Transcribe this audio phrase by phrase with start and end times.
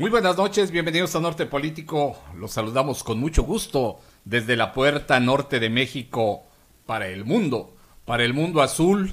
[0.00, 2.18] Muy buenas noches, bienvenidos a Norte Político.
[2.34, 6.42] Los saludamos con mucho gusto desde la puerta norte de México
[6.86, 7.76] para el mundo,
[8.06, 9.12] para el mundo azul.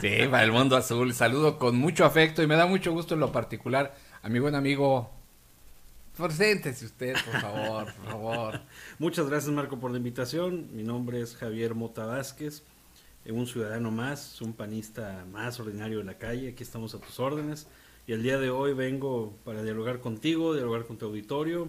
[0.00, 1.14] Sí, para el mundo azul.
[1.14, 4.56] Saludo con mucho afecto y me da mucho gusto en lo particular a mi buen
[4.56, 5.12] amigo.
[6.16, 8.60] Preséntese usted, por favor, por favor.
[8.98, 10.74] Muchas gracias, Marco, por la invitación.
[10.74, 12.64] Mi nombre es Javier Mota Vázquez,
[13.24, 16.48] eh, un ciudadano más, un panista más ordinario de la calle.
[16.48, 17.68] Aquí estamos a tus órdenes.
[18.10, 21.68] Y el día de hoy vengo para dialogar contigo, dialogar con tu auditorio.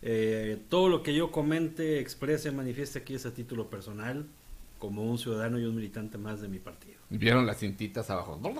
[0.00, 4.24] Eh, todo lo que yo comente, exprese, manifieste aquí es a título personal,
[4.78, 6.96] como un ciudadano y un militante más de mi partido.
[7.10, 8.40] Vieron las cintitas abajo.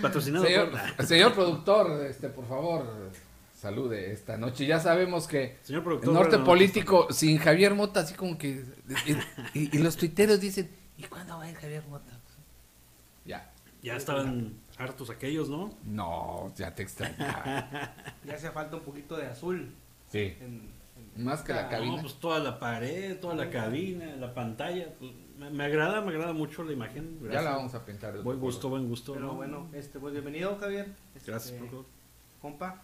[0.00, 1.06] Patrocinado Señor, por...
[1.06, 2.86] señor productor, este, por favor,
[3.60, 4.64] salude esta noche.
[4.64, 8.64] Ya sabemos que Señor el norte político sin Javier Mota, así como que...
[9.52, 12.17] Y, y- y los tuiteros dicen, ¿y cuándo va a ir Javier Mota?
[13.82, 13.96] Ya.
[13.96, 15.70] Estaban hartos aquellos, ¿no?
[15.84, 17.94] No, ya te extrañaba.
[18.24, 19.74] Ya hace falta un poquito de azul.
[20.08, 20.34] Sí.
[20.40, 20.70] En,
[21.16, 21.96] en- Más que la Ah, cabina.
[21.96, 24.92] No, pues toda la pared, toda la cabina, la pantalla.
[24.98, 27.18] pues, me, me agrada, me agrada mucho la imagen.
[27.30, 28.20] Ya la vamos a pintar.
[28.22, 29.14] Buen gusto, buen gusto.
[29.14, 29.34] Pero ¿no?
[29.34, 30.88] bueno, este, pues bienvenido Javier.
[31.14, 31.84] Este, Gracias, productor.
[32.42, 32.82] Compa.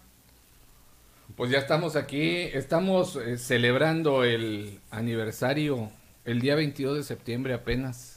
[1.35, 2.21] Pues ya estamos aquí,
[2.53, 5.89] estamos eh, celebrando el aniversario,
[6.23, 8.14] el día 22 de septiembre apenas.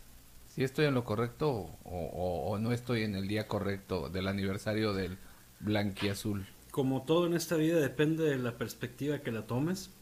[0.58, 5.16] ¿Sí estoy en lo correcto o no estoy en el día correcto del aniversario del
[5.60, 6.48] blanquiazul?
[6.72, 9.92] Como todo en esta vida depende de la perspectiva que la tomes,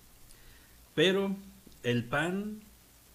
[0.94, 1.36] pero
[1.82, 2.62] el PAN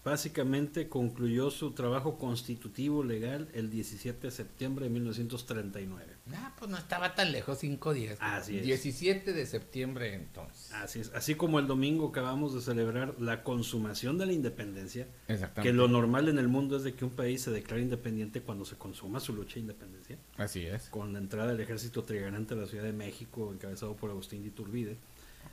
[0.04, 6.12] básicamente concluyó su trabajo constitutivo legal el 17 de septiembre de 1939.
[6.34, 8.18] Ah, pues no estaba tan lejos, cinco días.
[8.20, 8.64] Así es.
[8.64, 10.72] 17 de septiembre entonces.
[10.72, 15.62] Así es, así como el domingo acabamos de celebrar la consumación de la independencia, Exactamente.
[15.62, 18.64] que lo normal en el mundo es de que un país se declare independiente cuando
[18.64, 20.18] se consuma su lucha de independencia.
[20.36, 20.88] Así es.
[20.88, 24.48] con la entrada del ejército trigarante a la Ciudad de México, encabezado por Agustín de
[24.48, 24.96] Iturbide.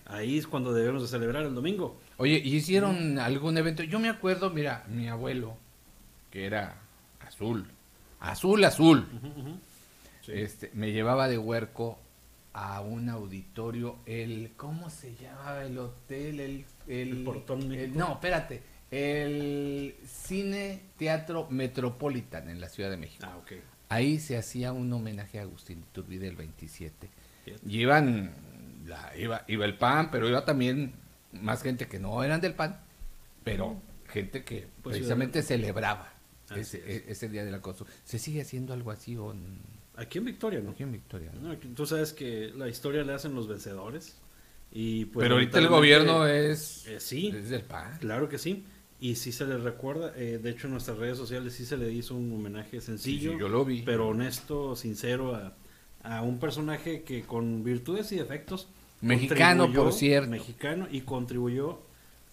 [0.10, 2.00] Ahí es cuando debemos de celebrar el domingo.
[2.18, 3.84] Oye, ¿y hicieron algún evento?
[3.84, 5.56] Yo me acuerdo, mira, mi abuelo,
[6.32, 6.76] que era
[7.26, 7.66] azul,
[8.20, 9.06] azul, azul,
[10.22, 10.32] Sí.
[10.34, 12.00] este, me llevaba de huerco
[12.54, 16.40] a un auditorio, el, ¿cómo se llamaba el hotel?
[16.40, 22.98] El, el, ¿El Portón el- no, espérate, el Cine Teatro Metropolitan en la Ciudad de
[22.98, 23.26] México.
[23.28, 23.54] Ah, ok.
[23.90, 27.10] Ahí se hacía un homenaje a Agustín Iturbide el 27.
[27.46, 27.64] Fíjate.
[28.90, 30.94] La- iba, iba el PAN, pero iba también
[31.32, 32.80] más gente que no eran del PAN,
[33.44, 36.12] pero gente que Pues precisamente celebraba
[36.56, 36.86] ese, es.
[37.08, 37.86] e- ese día de la cosa.
[38.04, 39.58] ¿Se sigue haciendo algo así o en,
[39.96, 40.72] Aquí en Victoria, ¿no?
[40.72, 41.32] aquí en Victoria?
[41.42, 44.18] No, aquí- Tú sabes que la historia la hacen los vencedores.
[44.72, 47.98] Y pues, pero ahorita el gobierno es, eh, sí, es del PAN.
[48.00, 48.66] claro que sí.
[49.02, 50.14] Y sí se le recuerda.
[50.16, 53.32] eh, de hecho, en nuestras redes sociales sí se le hizo un homenaje sencillo.
[53.34, 53.82] Sí, yo lo vi.
[53.84, 55.56] Pero honesto, sincero a,
[56.04, 58.68] a un personaje que con virtudes y defectos.
[59.02, 60.30] Mexicano, por cierto.
[60.30, 61.80] Mexicano y contribuyó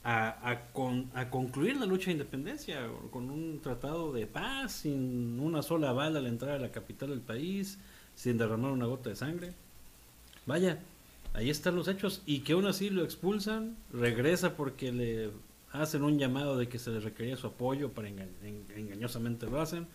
[0.04, 5.38] a, a, con- a concluir la lucha de independencia con un tratado de paz, sin
[5.40, 7.78] una sola bala al entrar a la capital del país,
[8.14, 9.52] sin derramar una gota de sangre.
[10.46, 10.78] Vaya,
[11.34, 12.22] ahí están los hechos.
[12.26, 15.30] Y que aún así lo expulsan, regresa porque le
[15.72, 19.60] hacen un llamado de que se le requería su apoyo, para enga- en- engañosamente lo
[19.60, 19.86] hacen.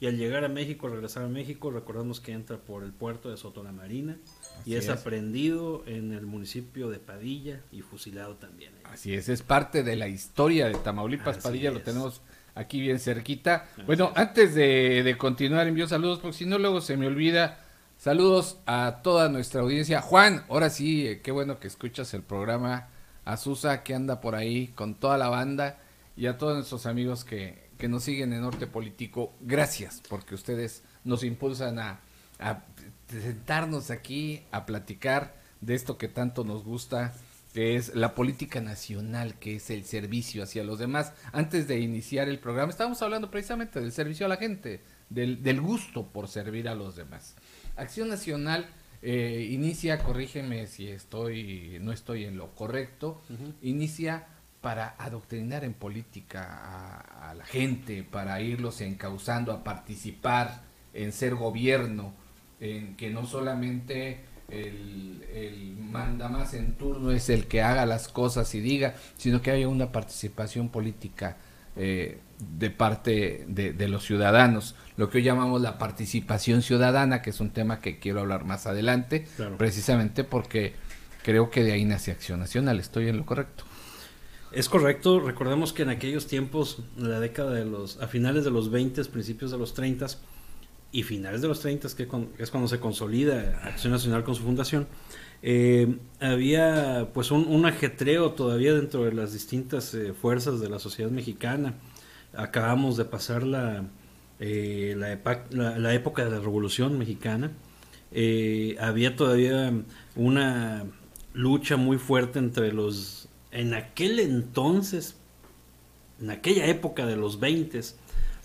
[0.00, 3.36] Y al llegar a México, regresar a México, recordamos que entra por el puerto de
[3.36, 4.16] Soto la Marina
[4.60, 4.90] Así y es, es.
[4.90, 8.72] aprendido en el municipio de Padilla y fusilado también.
[8.84, 11.38] Así es, es parte de la historia de Tamaulipas.
[11.38, 12.20] Así Padilla lo tenemos
[12.54, 13.68] aquí bien cerquita.
[13.72, 14.18] Así bueno, es.
[14.18, 17.64] antes de, de continuar, envío saludos, porque si no, luego se me olvida.
[17.96, 20.00] Saludos a toda nuestra audiencia.
[20.00, 22.88] Juan, ahora sí, eh, qué bueno que escuchas el programa.
[23.24, 25.78] A Susa, que anda por ahí con toda la banda.
[26.16, 29.34] Y a todos nuestros amigos que, que nos siguen en Norte Político.
[29.40, 32.00] Gracias, porque ustedes nos impulsan a,
[32.38, 32.64] a
[33.08, 37.14] sentarnos aquí, a platicar de esto que tanto nos gusta
[37.54, 41.12] que es la política nacional, que es el servicio hacia los demás.
[41.32, 45.60] Antes de iniciar el programa, estábamos hablando precisamente del servicio a la gente, del, del
[45.60, 47.36] gusto por servir a los demás.
[47.76, 48.68] Acción Nacional
[49.00, 53.22] eh, inicia, corrígeme si estoy, no estoy en lo correcto,
[53.62, 54.26] inicia
[54.60, 60.62] para adoctrinar en política a, a la gente, para irlos encauzando a participar
[60.94, 62.12] en ser gobierno,
[62.60, 68.08] en que no solamente el, el manda más en turno es el que haga las
[68.08, 71.36] cosas y diga, sino que haya una participación política
[71.76, 77.30] eh, de parte de, de los ciudadanos, lo que hoy llamamos la participación ciudadana, que
[77.30, 79.56] es un tema que quiero hablar más adelante, Claro.
[79.56, 80.74] precisamente porque
[81.22, 83.64] creo que de ahí nace Acción Nacional, estoy en lo correcto.
[84.50, 88.70] Es correcto, recordemos que en aquellos tiempos, la década de los, a finales de los
[88.70, 90.06] 20, principios de los 30,
[90.90, 92.08] y finales de los 30, que
[92.38, 94.86] es cuando se consolida Acción Nacional con su fundación,
[95.42, 101.10] eh, había pues un, ajetreo todavía dentro de las distintas eh, fuerzas de la sociedad
[101.10, 101.74] mexicana.
[102.34, 103.84] Acabamos de pasar la,
[104.40, 107.52] eh, la, época de la Revolución Mexicana.
[108.80, 109.72] Había todavía
[110.16, 110.84] una
[111.34, 115.16] lucha muy fuerte entre los, en aquel entonces,
[116.20, 117.80] en aquella época de los 20,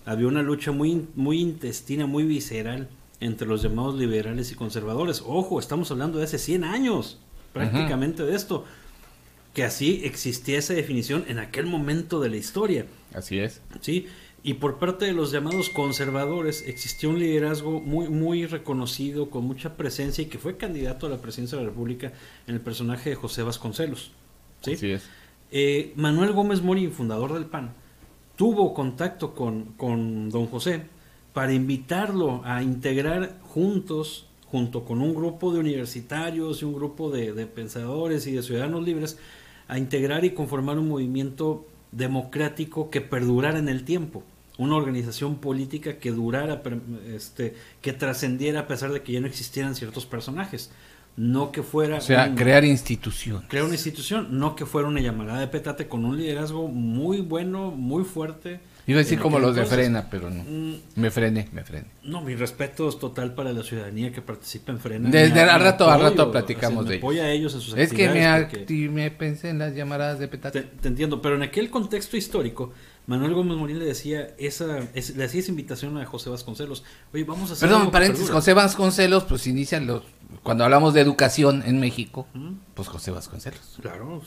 [0.04, 2.88] había una lucha muy, muy intestina, muy visceral
[3.20, 5.22] entre los llamados liberales y conservadores.
[5.24, 7.18] Ojo, estamos hablando de hace 100 años,
[7.52, 8.64] prácticamente de esto,
[9.54, 12.86] que así existía esa definición en aquel momento de la historia.
[13.14, 13.62] Así es.
[13.80, 14.06] ¿sí?
[14.42, 19.76] Y por parte de los llamados conservadores existió un liderazgo muy, muy reconocido, con mucha
[19.76, 22.12] presencia y que fue candidato a la presidencia de la República
[22.46, 24.10] en el personaje de José Vasconcelos.
[24.64, 24.74] ¿Sí?
[24.74, 25.08] Así es.
[25.50, 27.72] Eh, Manuel Gómez Morín, fundador del PAN,
[28.36, 30.82] tuvo contacto con, con don José
[31.32, 37.32] para invitarlo a integrar juntos, junto con un grupo de universitarios y un grupo de,
[37.32, 39.18] de pensadores y de ciudadanos libres,
[39.68, 44.22] a integrar y conformar un movimiento democrático que perdurara en el tiempo,
[44.58, 46.62] una organización política que durara,
[47.08, 50.70] este, que trascendiera a pesar de que ya no existieran ciertos personajes,
[51.16, 53.48] no que fuera O sea, un- crear instituciones.
[53.48, 57.70] crear una institución, no que fuera una llamada de petate con un liderazgo muy bueno,
[57.70, 58.60] muy fuerte.
[58.86, 59.78] Iba a decir como los de entonces.
[59.86, 60.42] Frena, pero no.
[60.44, 61.86] Mm, Me frené, me frené.
[62.02, 65.08] No, mi respeto es total para la ciudadanía que participa en Frena.
[65.08, 67.02] Desde al rato- al apoyo, rato platicamos de ellos.
[67.02, 70.28] apoya a ellos en sus Es que me, porque- me pensé en las llamadas de
[70.28, 70.60] petate.
[70.62, 72.74] te, te entiendo, pero en aquel contexto histórico,
[73.06, 76.84] Manuel Gómez Morín le decía esa, es- le hacía esa invitación a José Vasconcelos.
[77.12, 78.40] Oye, vamos a hacer Perdón, paréntesis, perdure".
[78.40, 80.02] José Vasconcelos, pues inician los...
[80.42, 83.78] Cuando hablamos de educación en México, Ujú, pues José Vasconcelos.
[83.80, 84.22] Claro,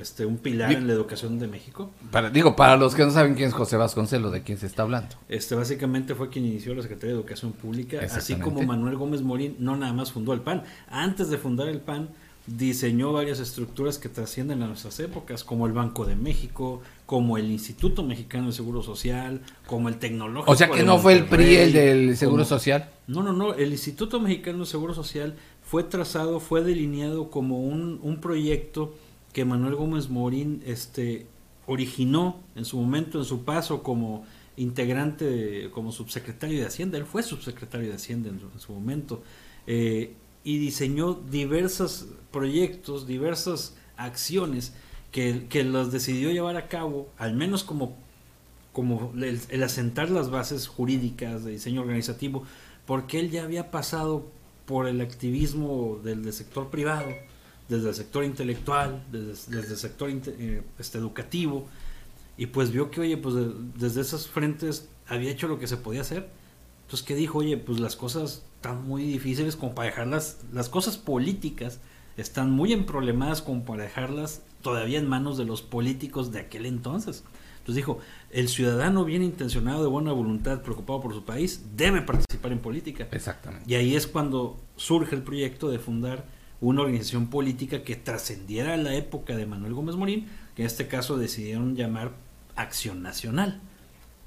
[0.00, 1.90] este, un pilar en la educación de México.
[2.10, 4.82] Para, digo, para los que no saben quién es José Vasconcelos, de quién se está
[4.82, 5.14] hablando.
[5.28, 9.56] Este básicamente fue quien inició la Secretaría de Educación Pública, así como Manuel Gómez Morín
[9.58, 10.64] no nada más fundó el PAN.
[10.88, 12.08] Antes de fundar el PAN,
[12.46, 17.50] diseñó varias estructuras que trascienden a nuestras épocas, como el Banco de México, como el
[17.50, 20.52] Instituto Mexicano de Seguro Social, como el Tecnológico.
[20.52, 22.90] O sea que no fue el PRI el del Seguro como- Social.
[23.08, 23.54] No, no, no.
[23.54, 28.94] El Instituto Mexicano de Seguro Social fue trazado, fue delineado como un, un proyecto
[29.32, 31.26] que Manuel Gómez Morín este,
[31.66, 34.24] originó en su momento, en su paso como
[34.56, 36.96] integrante, de- como subsecretario de Hacienda.
[36.96, 39.22] Él fue subsecretario de Hacienda en su, en su momento.
[39.66, 40.14] eh,
[40.46, 44.72] y diseñó diversos proyectos, diversas acciones
[45.10, 47.96] que, que los decidió llevar a cabo, al menos como
[48.72, 52.44] como el, asentar las bases jurídicas de diseño organizativo,
[52.86, 54.26] porque él ya había pasado
[54.66, 57.08] por el activismo del, sector privado,
[57.68, 61.66] desde el sector intelectual, desde, desde el sector eh, este, educativo,
[62.36, 65.78] y pues vio que, oye, pues de- desde esos frentes había hecho lo que se
[65.78, 66.28] podía hacer.
[66.84, 67.38] Entonces, ¿qué dijo?
[67.38, 71.80] Oye, pues las cosas están muy difíciles como para dejarlas, las cosas políticas
[72.16, 77.22] están muy emproblemadas como para dejarlas todavía en manos de los políticos de aquel entonces.
[77.58, 77.98] Entonces dijo,
[78.30, 83.06] el ciudadano bien intencionado, de buena voluntad, preocupado por su país, debe participar en política.
[83.12, 83.64] Exactamente.
[83.70, 86.24] Y ahí es cuando surge el proyecto de fundar
[86.60, 91.18] una organización política que trascendiera la época de Manuel Gómez Morín, que en este caso
[91.18, 92.12] decidieron llamar
[92.56, 93.60] Acción Nacional,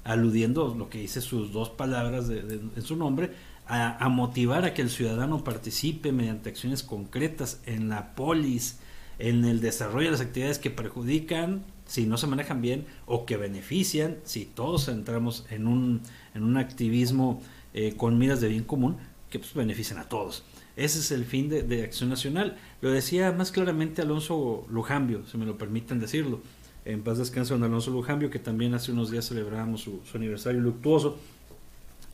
[0.04, 3.32] aludiendo lo que dice sus dos palabras de- de- en su nombre,
[3.70, 8.78] a, motivar a que el ciudadano participe mediante acciones concretas en la polis,
[9.20, 13.36] en el desarrollo de las actividades que perjudican si no se manejan bien o que
[13.36, 16.02] benefician si todos entramos en un,
[16.34, 18.96] en un activismo eh, con miras de bien común
[19.30, 20.42] que pues, benefician a todos.
[20.76, 22.58] Ese es el fin de, de Acción Nacional.
[22.80, 26.40] Lo decía más claramente Alonso Lujambio, si me lo permiten decirlo.
[26.84, 30.60] En paz descanse don Alonso Lujambio, que también hace unos días celebrábamos su, su aniversario
[30.60, 31.18] luctuoso.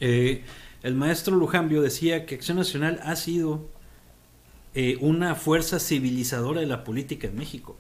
[0.01, 0.43] Eh,
[0.83, 3.69] el maestro Lujambio decía que Acción Nacional ha sido
[4.75, 7.77] eh, una fuerza civilizadora de la política en México.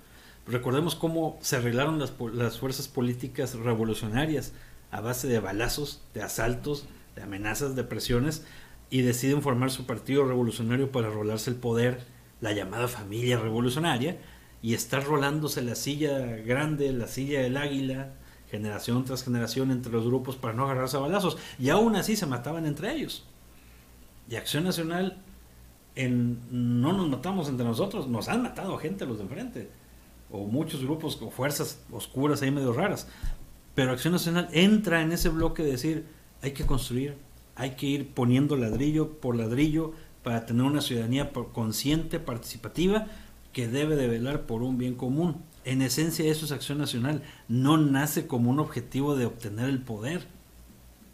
[0.46, 4.52] Recordemos cómo se arreglaron las, fuerzas políticas revolucionarias
[4.90, 8.44] a base de balazos, de asaltos, de amenazas, de presiones,
[8.88, 12.00] y deciden formar su partido revolucionario para rolarse el poder,
[12.40, 14.18] la llamada familia revolucionaria,
[14.62, 18.14] y estar rolándose la silla grande, la silla del águila,
[18.56, 21.36] generación tras generación entre los grupos para no agarrarse a balazos.
[21.58, 23.24] Y aún así se mataban entre ellos.
[24.28, 25.18] Y Acción Nacional,
[25.94, 26.40] en,
[26.80, 29.70] no nos matamos entre nosotros, nos han matado gente los de enfrente.
[30.30, 33.06] O muchos grupos o fuerzas oscuras ahí medio raras.
[33.74, 36.06] Pero Acción Nacional entra en ese bloque de decir,
[36.42, 37.16] hay que construir,
[37.54, 43.06] hay que ir poniendo ladrillo por ladrillo para tener una ciudadanía consciente, participativa,
[43.52, 45.36] que debe de velar por un bien común.
[45.66, 47.22] En esencia eso es Acción Nacional.
[47.48, 50.26] No nace como un objetivo de obtener el poder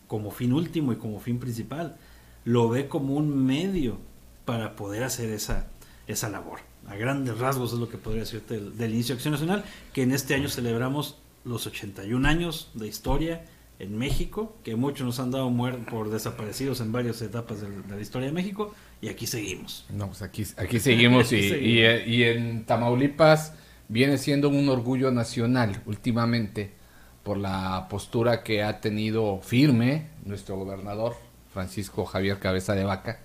[0.07, 1.97] como fin último y como fin principal.
[2.45, 3.99] lo ve como un medio
[4.45, 5.69] para poder hacer esa,
[6.07, 6.59] esa labor.
[6.89, 10.03] A grandes rasgos es lo que podría decirte del, del inicio de Acción Nacional, que
[10.03, 13.45] en este año celebramos los 81 años de historia
[13.79, 15.51] en México, que muchos nos han dado
[15.89, 19.87] por desaparecidos en varias etapas de, de la historia de México, y aquí seguimos.
[19.91, 22.07] No, pues aquí, aquí seguimos y, Aquí seguimos.
[22.09, 23.55] y- y en Tamaulipas
[23.93, 26.73] viene siendo un orgullo nacional últimamente
[27.23, 31.15] por la postura que ha tenido firme nuestro gobernador
[31.53, 33.21] Francisco Javier Cabeza de Vaca.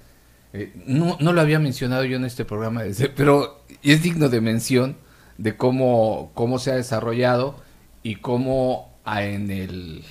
[0.54, 4.42] Eh, no, no lo había mencionado yo en este programa, desde- pero es digno de
[4.42, 4.98] mención
[5.38, 7.56] de cómo, cómo se ha desarrollado
[8.04, 10.04] y cómo en el,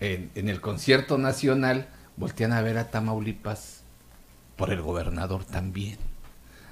[0.00, 3.82] en el concierto nacional voltean a ver a Tamaulipas
[4.56, 5.98] por el gobernador también.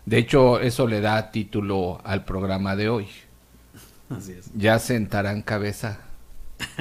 [0.06, 3.06] De hecho, eso le da título al programa de hoy.
[4.10, 4.50] Así es.
[4.54, 5.98] Ya sentarán cabeza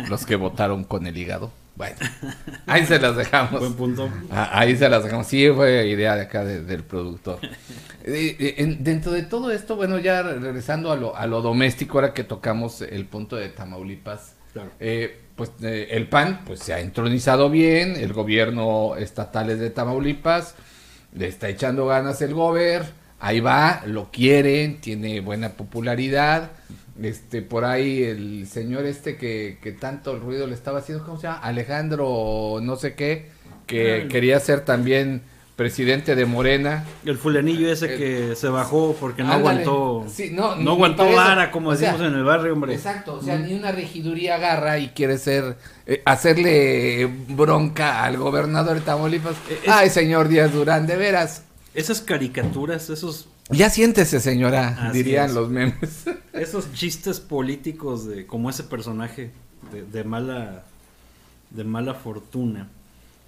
[0.10, 1.52] los que votaron con el hígado.
[1.76, 1.96] Bueno,
[2.68, 3.60] ahí se las dejamos.
[3.60, 4.08] Buen punto.
[4.30, 5.26] Ah, Ahí se las dejamos.
[5.26, 7.40] Sí, fue idea de acá de- del productor.
[8.04, 12.14] Eh, en- dentro de todo esto, bueno, ya regresando a lo, a lo doméstico, ahora
[12.14, 14.70] que tocamos el punto de Tamaulipas, Claro.
[14.80, 19.72] eh, pues eh, el PAN pues se ha entronizado bien, el gobierno estatal es de
[19.72, 20.54] Tamaulipas,
[21.16, 22.84] le está echando ganas el gober,
[23.24, 26.52] ahí va, lo quieren, tiene buena popularidad.
[27.02, 31.24] Este, por ahí el señor este que, que tanto ruido le estaba haciendo, ¿cómo se
[31.28, 31.40] llama?
[31.40, 33.30] Alejandro no sé qué,
[33.66, 35.22] que Ah, quería ser también
[35.56, 36.84] presidente de Morena.
[37.06, 39.62] El fulanillo ese que se bajó porque no Ándale.
[39.64, 40.06] aguantó.
[40.12, 42.74] Sí, no, aguantó vara, como O sea, decimos en el barrio, hombre.
[42.74, 43.44] Exacto, o sea, Mm.
[43.48, 49.36] ni una regiduría agarra y quiere ser, eh, hacerle bronca al gobernador de Tamaulipas.
[49.50, 51.44] Eh, es- Ay, señor Díaz Durán, de veras.
[51.74, 55.34] Esas caricaturas, esos, Ya siéntese, señora, Así dirían es.
[55.34, 56.06] los memes.
[56.34, 59.32] esos chistes políticos de como ese personaje
[59.72, 60.66] de, de mala
[61.50, 62.68] de mala fortuna.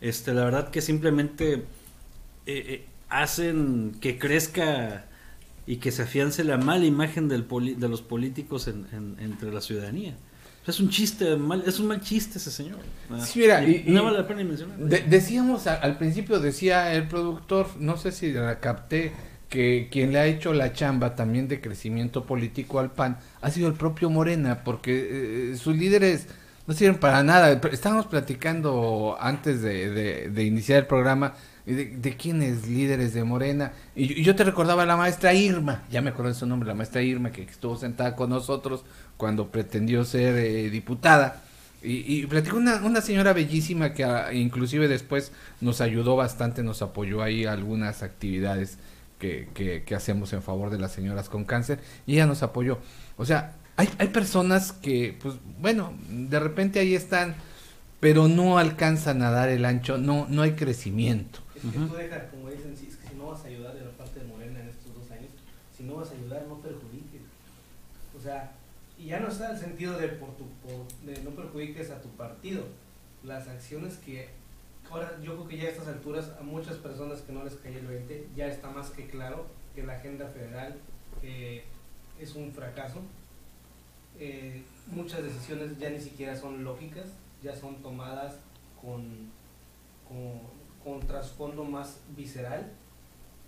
[0.02, 1.64] Este, la verdad que simplemente eh,
[2.46, 5.06] eh, hacen que crezca
[5.68, 9.52] y que se afiance la mala imagen del poli- de los políticos en- en- entre
[9.52, 10.16] la ciudadanía.
[10.68, 12.80] Es un chiste, mal, es un mal chiste ese señor.
[13.12, 14.78] Ah, Sí, mira, y- y- no vale la pena mencionar.
[14.78, 19.12] De- decíamos a- al principio, decía el productor, no sé si la capté,
[19.50, 23.68] que quien le ha hecho la chamba también de crecimiento político al PAN ha sido
[23.68, 26.28] el propio Morena, porque eh, sus líderes
[26.66, 27.52] no sirven para nada.
[27.72, 31.36] Estábamos platicando antes de, de- de iniciar el programa
[31.68, 33.72] de, de quiénes líderes de Morena.
[33.96, 36.48] Y, yo- y yo te recordaba a la maestra Irma, ya me acuerdo de su
[36.48, 38.84] nombre, la maestra Irma, que estuvo sentada con nosotros
[39.18, 41.42] cuando pretendió ser eh, diputada.
[41.82, 45.32] Y, y platicó una, una señora bellísima que ah, inclusive después
[45.62, 48.80] nos ayudó bastante, nos apoyó ahí a algunas actividades
[49.20, 52.80] que, que, hacemos en favor de las señoras con cáncer y ella nos apoyó.
[53.18, 57.36] O sea, hay, hay personas que, pues bueno, de repente ahí están,
[58.00, 61.40] pero no alcanzan a dar el ancho, no, no hay crecimiento.
[61.56, 63.86] Es que tú dejas, como dicen, si, es que si no vas a ayudar de
[63.86, 65.32] la parte de Morena en estos dos años,
[65.76, 67.22] si no vas a ayudar, no perjudiques.
[68.18, 68.52] O sea,
[68.98, 70.46] y ya no está el sentido de, por tu,
[71.24, 72.64] no perjudiques a tu partido.
[73.24, 74.30] Las acciones que,
[74.90, 77.80] ahora yo creo que ya a estas alturas, a muchas personas que no les cayó
[77.80, 80.78] el 20, ya está más que claro que la agenda federal
[81.22, 81.64] eh,
[82.20, 83.02] es un fracaso.
[84.18, 87.08] Eh, muchas decisiones ya ni siquiera son lógicas,
[87.44, 88.36] ya son tomadas
[88.82, 89.30] con,
[90.84, 92.72] con trasfondo más visceral,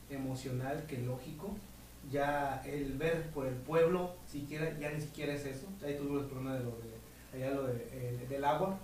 [0.09, 1.55] emocional que lógico.
[2.11, 5.67] Ya el ver por el pueblo, siquiera, ya ni siquiera es eso.
[5.85, 8.77] Ahí tuvimos el problema de lo de, allá lo de, eh, del agua,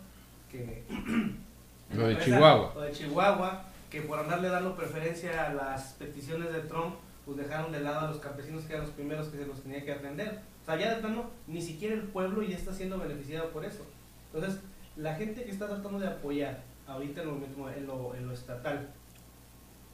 [0.52, 0.84] que
[1.94, 2.72] Lo de Chihuahua.
[2.76, 7.72] Lo de Chihuahua, que por andarle dando preferencia a las peticiones de Trump, pues dejaron
[7.72, 10.40] de lado a los campesinos que eran los primeros que se los tenía que atender.
[10.62, 13.86] O sea, ya de plano, ni siquiera el pueblo ya está siendo beneficiado por eso.
[14.34, 14.60] Entonces,
[14.98, 18.34] la gente que está tratando de apoyar ahorita en lo, mismo- en lo, en lo
[18.34, 18.90] estatal,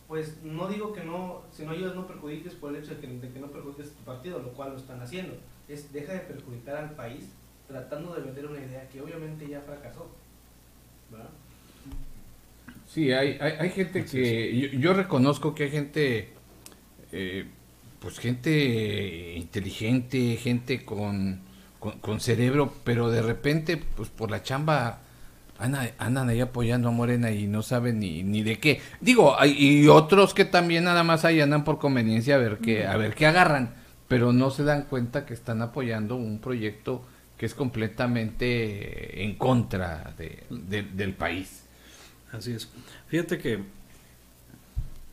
[0.10, 3.08] pues no digo que no, si no ayudas no perjudiques por el hecho de que,
[3.08, 5.36] de que no perjudiques a tu partido, lo cual lo están haciendo.
[5.68, 7.26] Es deja de perjudicar al país
[7.68, 10.10] tratando de vender una idea que obviamente ya fracasó.
[11.12, 11.30] ¿verdad?
[12.88, 16.30] Sí, hay, hay, hay gente que, yo, yo reconozco que hay gente,
[17.12, 17.46] eh,
[18.00, 21.40] pues gente inteligente, gente con,
[21.78, 25.04] con, con cerebro, pero de repente, pues por la chamba,
[25.60, 28.82] andan, ahí apoyando a Morena y no saben ni, ni de qué.
[29.02, 32.88] Digo, hay, y otros que también nada más ahí andan por conveniencia a ver qué,
[32.88, 33.76] a ver qué agarran,
[34.08, 37.04] pero no se dan cuenta que están apoyando un proyecto
[37.38, 41.64] que es completamente en contra de, de- del país.
[42.32, 42.70] Así es.
[43.08, 43.64] Fíjate que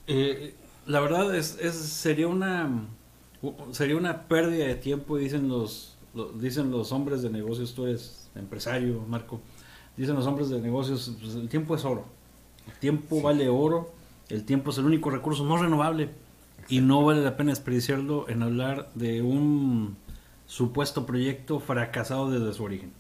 [0.07, 0.55] eh,
[0.87, 2.71] la verdad es, es sería una
[3.73, 8.29] sería una pérdida de tiempo dicen los lo- dicen los hombres de negocios tú eres
[8.35, 9.41] empresario Marco
[9.97, 12.05] dicen los hombres de negocios pues, el tiempo es oro
[12.67, 13.93] el tiempo vale oro
[14.29, 16.11] El tiempo es el único recurso no renovable
[16.69, 19.97] y no vale la pena desperdiciarlo en hablar de un
[20.47, 22.93] supuesto proyecto fracasado desde su origen.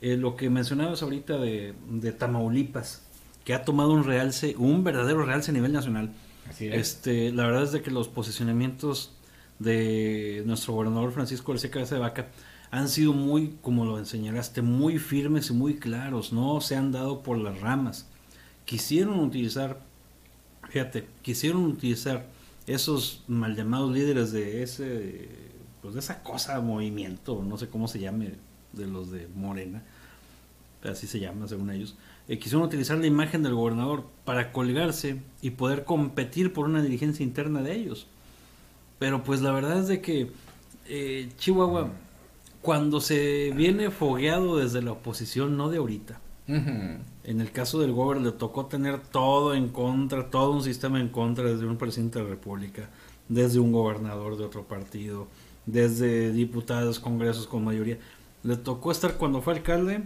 [0.00, 3.02] Eh, lo que mencionabas ahorita de, de, Tamaulipas,
[3.44, 6.12] que ha tomado un realce, un verdadero realce a nivel nacional.
[6.58, 9.12] Este, la verdad es de que los posicionamientos
[9.58, 12.28] de nuestro gobernador Francisco García Cabeza de Vaca
[12.74, 17.22] han sido muy, como lo enseñaste, muy firmes y muy claros, no se han dado
[17.22, 18.08] por las ramas.
[18.64, 19.80] Quisieron utilizar,
[20.70, 22.26] fíjate, quisieron utilizar
[22.66, 25.28] esos mal llamados líderes de ese,
[25.82, 28.32] pues de esa cosa, movimiento, no sé cómo se llame,
[28.72, 29.84] de los de Morena,
[30.82, 31.94] así se llama según ellos,
[32.26, 37.22] eh, quisieron utilizar la imagen del gobernador para colgarse y poder competir por una dirigencia
[37.22, 38.08] interna de ellos.
[38.98, 40.32] Pero pues la verdad es de que
[40.86, 41.92] eh, Chihuahua,
[42.64, 46.18] cuando se viene fogueado desde la oposición, no de ahorita.
[46.46, 51.10] En el caso del gobernador le tocó tener todo en contra, todo un sistema en
[51.10, 52.88] contra desde un presidente de la República,
[53.28, 55.26] desde un gobernador de otro partido,
[55.66, 57.98] desde diputados, congresos con mayoría.
[58.42, 60.02] Le tocó estar cuando fue alcalde,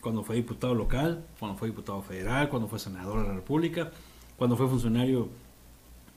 [0.00, 3.92] cuando fue diputado local, cuando fue diputado federal, cuando fue senador de la República,
[4.36, 5.28] cuando fue funcionario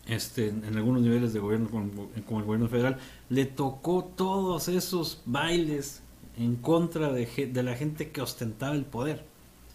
[0.08, 2.98] este, en algunos niveles de gobierno como, el gobierno federal,
[3.30, 6.02] le tocó todos esos bailes
[6.38, 9.26] en contra de, de, la gente que ostentaba el poder.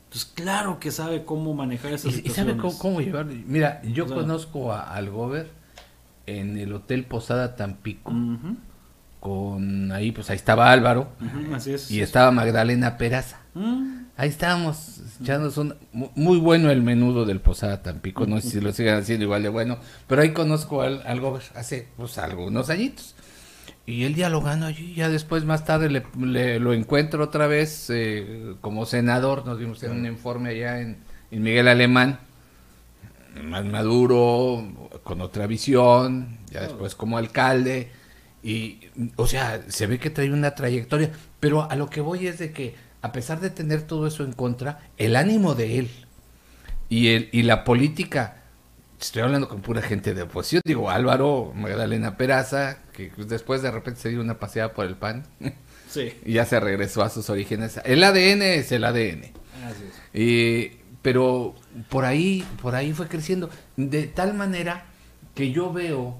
[0.04, 3.26] Entonces, claro que sabe cómo manejar esas y, sabe cómo, llevar.
[3.26, 5.50] Mira, yo conozco al Gober
[6.26, 8.12] en el Hotel Posada Tampico.
[9.20, 11.08] Con ahí, pues ahí estaba Álvaro.
[11.90, 13.40] y estaba Magdalena Peraza.
[13.54, 14.07] Mm.
[14.18, 18.72] Ahí estábamos echándonos un muy bueno el menudo del Posada Tampico, no sé si lo
[18.72, 19.78] sigan haciendo igual de bueno,
[20.08, 23.14] pero ahí conozco al, algo hace pues algunos añitos.
[23.86, 28.86] Y él dialogando allí, ya después más tarde le, lo encuentro otra vez eh, como
[28.86, 30.98] senador, nos dimos en un informe allá en,
[31.30, 32.18] Miguel Alemán,
[33.44, 34.66] más maduro,
[35.04, 37.92] con otra visión, ya después como alcalde,
[38.42, 38.80] y
[39.14, 42.50] o sea, se ve que trae una trayectoria, pero a lo que voy es de
[42.50, 45.90] que a pesar de tener todo eso en contra, el ánimo de él
[46.88, 48.42] y, el, y la política,
[49.00, 54.00] estoy hablando con pura gente de oposición, digo Álvaro, Magdalena Peraza, que después de repente
[54.00, 55.26] se dio una paseada por el PAN
[55.88, 56.12] sí.
[56.24, 57.80] y ya se regresó a sus orígenes.
[57.84, 59.32] El ADN es el ADN.
[60.12, 60.68] Y,
[61.00, 61.54] pero
[61.88, 64.84] por ahí, por ahí fue creciendo, de tal manera
[65.34, 66.18] que yo veo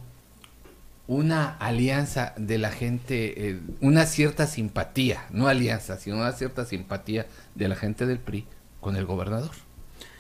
[1.09, 7.27] una alianza de la gente, eh, una cierta simpatía, no alianza, sino una cierta simpatía
[7.55, 8.45] de la gente del PRI
[8.81, 9.51] con el gobernador.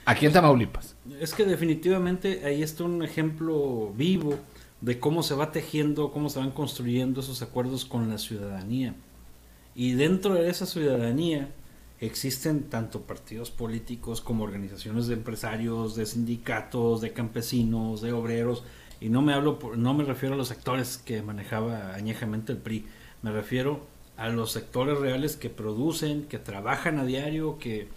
[0.07, 0.96] Aquí en Tamaulipas.
[1.20, 4.38] Es que definitivamente ahí está un ejemplo vivo
[4.81, 8.94] de cómo se va tejiendo, cómo se van construyendo esos acuerdos con la ciudadanía.
[9.74, 11.51] Y dentro de esa ciudadanía
[12.01, 18.64] existen tanto partidos políticos como organizaciones de empresarios, de sindicatos, de campesinos, de obreros,
[19.00, 22.87] y no me hablo no me refiero a los sectores que manejaba añejamente el PRI,
[23.22, 27.88] me refiero a los sectores reales que producen, que trabajan a diario, que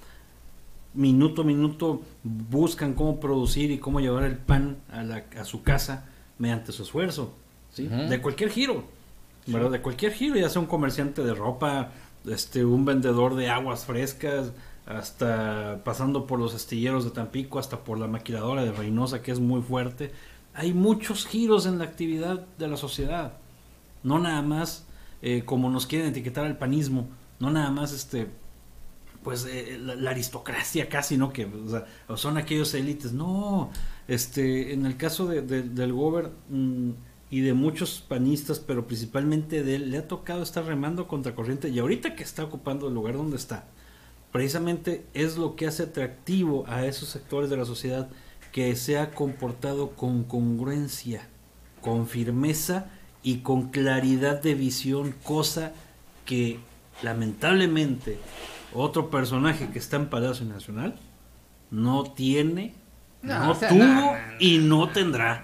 [0.93, 5.63] minuto a minuto buscan cómo producir y cómo llevar el pan a, la, a su
[5.63, 6.05] casa
[6.37, 7.33] mediante su esfuerzo,
[7.71, 7.87] ¿sí?
[7.87, 8.83] De cualquier giro,
[9.47, 9.71] ¿verdad?
[9.71, 11.91] De cualquier giro, ya sea un comerciante de ropa,
[12.25, 14.51] este, un vendedor de aguas frescas,
[14.85, 19.39] hasta pasando por los astilleros de Tampico, hasta por la maquiladora de Reynosa, que es
[19.39, 20.11] muy fuerte,
[20.53, 23.37] hay muchos giros en la actividad de la sociedad.
[24.03, 24.85] No nada más
[25.21, 27.07] eh, como nos quieren etiquetar al panismo,
[27.39, 28.27] no nada más este
[29.23, 31.31] pues eh, la, aristocracia casi, ¿no?
[31.31, 31.47] Que
[32.15, 33.13] son aquellos élites.
[33.13, 33.71] No,
[34.07, 36.91] este, en el caso de, del Gober mm,
[37.29, 41.69] y de muchos panistas, pero principalmente de él, le ha tocado estar remando contra corriente
[41.69, 43.67] y ahorita que está ocupando el lugar donde está,
[44.31, 48.09] precisamente es lo que hace atractivo a esos sectores de la sociedad
[48.51, 51.27] que se ha comportado con congruencia,
[51.81, 52.87] con firmeza
[53.23, 55.71] y con claridad de visión, cosa
[56.25, 56.59] que
[57.01, 58.17] lamentablemente
[58.73, 60.95] otro personaje que está en Palacio Nacional
[61.69, 62.73] no tiene,
[63.21, 65.43] no, tuvo y no tendrá.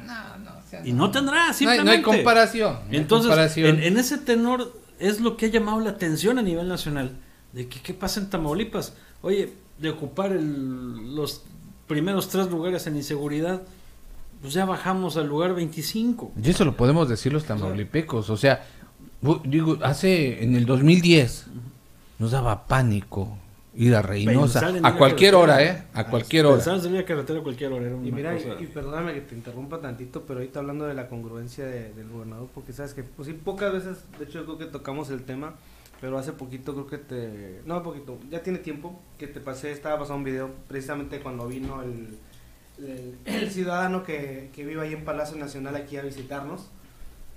[0.83, 1.85] y no tendrá, simplemente.
[1.85, 2.79] No hay, comparación.
[2.91, 7.17] Entonces, En, ese tenor es lo que ha llamado la atención a nivel nacional.
[7.53, 8.93] De que qué pasa en Tamaulipas.
[9.21, 11.43] Oye, de ocupar el, los
[11.87, 13.61] primeros tres lugares en inseguridad,
[14.41, 16.33] pues ya bajamos al lugar 25.
[16.43, 18.65] Y eso lo podemos decir los tamaulipecos, o sea,
[19.45, 21.47] digo, hace en el 2010
[22.19, 23.37] nos daba pánico
[23.75, 25.83] ir a Reynosa a cualquier hora, ¿eh?
[25.93, 26.63] A cualquier hora.
[26.63, 27.87] Pensar en carretera a cualquier hora.
[27.87, 32.09] y mira, y, perdóname que te interrumpa tantito, pero ahorita hablando de la congruencia del
[32.09, 35.23] gobernador, porque sabes que, pues sí, pocas veces, de hecho, yo creo que tocamos el
[35.23, 35.53] tema
[35.99, 37.61] pero hace poquito creo que te...
[37.65, 41.81] No, poquito, ya tiene tiempo que te pasé, estaba pasando un video precisamente cuando vino
[41.83, 42.17] el,
[42.79, 46.69] el, el ciudadano que, que vive ahí en Palacio Nacional aquí a visitarnos.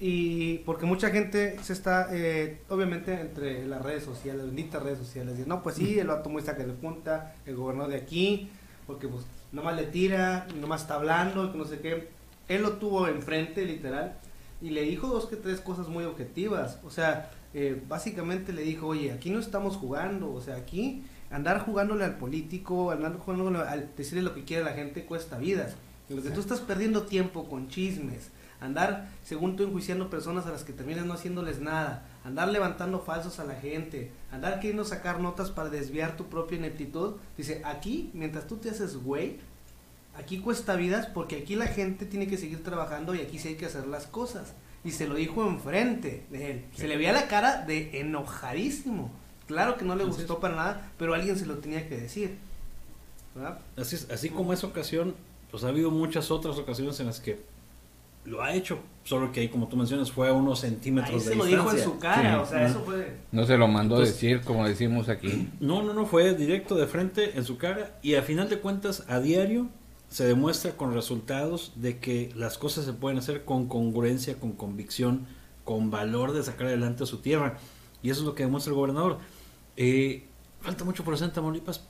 [0.03, 5.37] Y porque mucha gente se está, eh, obviamente, entre las redes sociales, benditas redes sociales,
[5.37, 8.49] dice, no, pues sí, el vato muy saca de punta, el gobernador de aquí,
[8.87, 12.09] porque pues nomás le tira, nomás está hablando, y que no sé qué.
[12.49, 14.17] Él lo tuvo enfrente, literal,
[14.63, 16.79] y le dijo dos que tres cosas muy objetivas.
[16.83, 21.61] O sea, eh, básicamente le dijo, oye, aquí no estamos jugando, o sea, aquí andar
[21.61, 25.75] jugándole al político, andar jugándole al decirle lo que quiere la gente cuesta vidas.
[26.09, 30.51] Y lo que tú estás perdiendo tiempo con chismes, andar, según tú, enjuiciando personas a
[30.51, 35.21] las que terminas no haciéndoles nada, andar levantando falsos a la gente, andar queriendo sacar
[35.21, 37.15] notas para desviar tu propia ineptitud.
[37.37, 39.39] Dice, aquí, mientras tú te haces güey,
[40.17, 43.55] aquí cuesta vidas porque aquí la gente tiene que seguir trabajando y aquí sí hay
[43.55, 44.55] que hacer las cosas.
[44.85, 46.65] Y se lo dijo enfrente de él.
[46.75, 49.11] Se le veía la cara de enojadísimo.
[49.47, 52.37] Claro que no le Así gustó para nada, pero alguien se lo tenía que decir.
[53.35, 53.59] ¿verdad?
[53.77, 55.15] Así, es- así como esa ocasión,
[55.51, 57.39] pues ha habido muchas otras ocasiones en las que
[58.25, 61.25] lo ha hecho, solo que ahí, como tú mencionas, fue a unos centímetros Ahí de
[61.31, 61.85] se lo dijo en distancia.
[61.85, 62.41] su cara, Sí.
[62.43, 63.17] o sea, eso fue...
[63.33, 65.49] No se lo mandó Entonces- decir, como decimos aquí.
[65.61, 69.05] No, no, no, fue directo de frente en su cara y a final de cuentas
[69.09, 69.69] a diario
[70.11, 75.27] se demuestra con resultados de que las cosas se pueden hacer con congruencia, con convicción,
[75.65, 77.59] con valor de sacar adelante a su tierra.
[78.03, 79.19] Y eso es lo que demuestra el gobernador.
[79.77, 80.25] Eh,
[80.61, 81.85] ¿Falta mucho por hacer en Tamaulipas?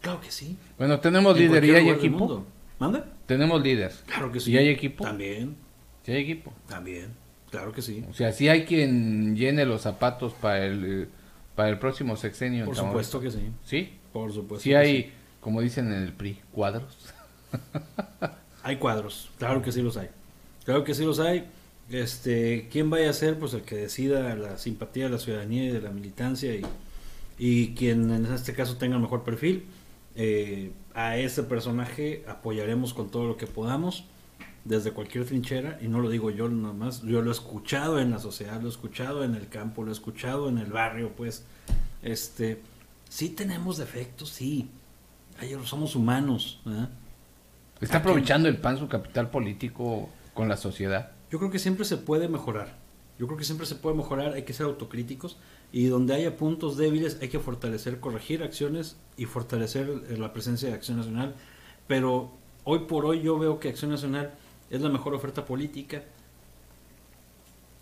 [0.00, 0.56] Claro que sí.
[0.78, 2.44] Bueno, tenemos En líder y hay equipo.
[2.78, 3.04] ¿Manda?
[3.26, 3.92] Tenemos líder.
[4.06, 4.52] Claro que sí.
[4.52, 5.04] ¿Y hay equipo?
[5.04, 5.54] También,
[6.02, 6.52] Sí hay equipo.
[6.66, 7.08] también.
[7.50, 8.04] Claro que sí.
[8.08, 11.08] O sea, sí hay quien llene los zapatos para el, eh,
[11.54, 12.60] para el próximo sexenio.
[12.60, 13.50] en Por supuesto que sí.
[13.64, 14.62] Sí, Por supuesto.
[14.62, 16.96] sí hay, como dicen en el PRI, cuadros.
[18.62, 20.08] Hay cuadros, claro que sí los hay.
[20.64, 21.46] Claro que sí los hay.
[21.90, 23.38] Este, ¿quién vaya a ser?
[23.38, 26.62] Pues el que decida la simpatía de la ciudadanía y de la militancia y,
[27.38, 29.64] y quien en este caso tenga el mejor perfil.
[30.14, 34.04] Eh, a ese personaje apoyaremos con todo lo que podamos
[34.64, 38.10] desde cualquier trinchera y no lo digo yo nada más, yo lo he escuchado en
[38.10, 41.44] la sociedad, lo he escuchado en el campo, lo he escuchado en el barrio, pues
[42.02, 42.60] este
[43.08, 44.68] sí tenemos defectos, sí.
[45.38, 46.90] Ay, somos humanos, ¿verdad?
[47.80, 51.12] Está aprovechando el PAN su capital político con la sociedad.
[51.30, 52.78] Yo creo que siempre se puede mejorar.
[53.18, 55.36] Yo creo que siempre se puede mejorar, hay que ser autocríticos
[55.72, 60.68] y donde haya puntos débiles hay que fortalecer, corregir acciones y fortalecer eh, la presencia
[60.68, 61.34] de Acción Nacional.
[61.86, 62.32] Pero
[62.64, 64.32] hoy por hoy yo veo que Acción Nacional
[64.70, 66.02] es la mejor oferta política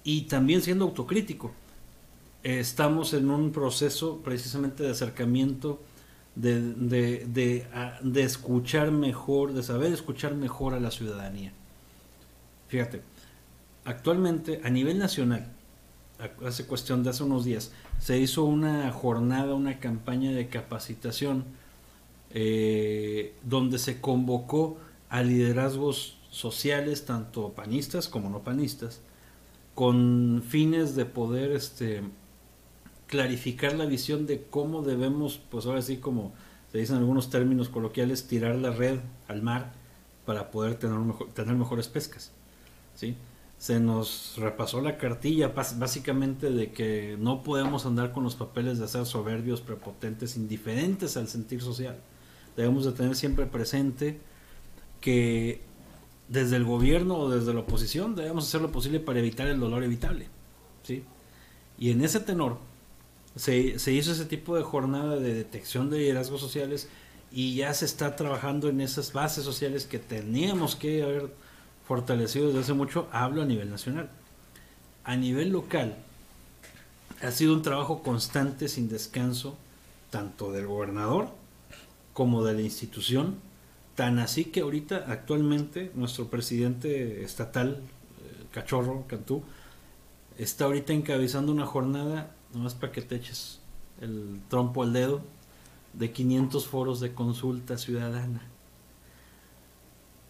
[0.03, 1.53] y también siendo autocrítico.
[2.43, 5.81] eh, estamos en un proceso precisamente de acercamiento,
[6.39, 7.67] de, de,
[8.01, 11.53] de, escuchar mejor, de saber escuchar mejor a la ciudadanía.
[12.69, 13.03] Fíjate,
[13.85, 15.51] actualmente a nivel nacional,
[16.47, 21.45] hace cuestión de hace unos días, se hizo una jornada, una campaña de capacitación
[22.31, 29.01] eh, donde se convocó a liderazgos sociales, tanto panistas como no panistas,
[29.75, 32.03] con fines de poder este,
[33.09, 36.33] clarificar la visión de cómo debemos, pues ahora sí como
[36.71, 39.73] se dicen algunos términos coloquiales, tirar la red al mar
[40.27, 42.31] para poder tener, mejor- tener mejores pescas.
[42.95, 43.17] ¿sí?
[43.59, 48.87] Se nos repasó la cartilla básicamente de que no podemos andar con los papeles de
[48.87, 51.97] ser soberbios, prepotentes, indiferentes al sentir social.
[52.57, 54.21] Debemos de tener siempre presente
[55.01, 55.63] que
[56.29, 59.83] desde el gobierno o desde la oposición debemos hacer lo posible para evitar el dolor
[59.83, 60.29] evitable.
[60.83, 61.03] ¿sí?
[61.79, 62.59] Y en ese tenor
[63.39, 66.89] se, se hizo ese tipo de jornada de detección de liderazgos sociales
[67.31, 71.31] y ya se está trabajando en esas bases sociales que teníamos que haber
[71.87, 74.11] fortalecido desde hace mucho, hablo a nivel nacional.
[75.05, 75.97] A nivel local,
[77.23, 79.57] ha sido un trabajo constante, sin descanso,
[80.11, 81.31] tanto del gobernador
[82.13, 83.37] como de la institución,
[83.95, 89.43] tan así que ahorita, actualmente, nuestro presidente estatal, eh, Cachorro Cantú,
[90.37, 93.61] está ahorita encabezando una jornada, nomás para que te eches
[94.01, 95.21] el trompo al dedo,
[95.93, 98.43] de 500 foros de consulta ciudadana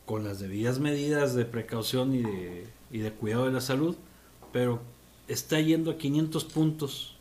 [0.06, 3.94] con las debidas medidas de precaución y de, y de cuidado de la salud,
[4.52, 4.80] pero
[5.26, 7.16] está yendo a 500 puntos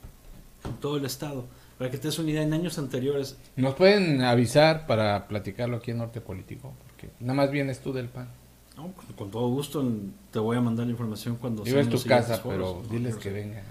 [0.63, 1.45] en todo el estado.
[1.77, 5.91] Para que te des una idea, en años anteriores, Nos pueden avisar para platicarlo aquí
[5.91, 8.29] en Norte Político, porque nada más vienes tú del PAN.
[8.77, 9.85] no, con, con todo gusto
[10.31, 12.57] te voy a mandar la información cuando es sean tu casa, foros.
[12.57, 13.63] pero No, diles yo que vengan.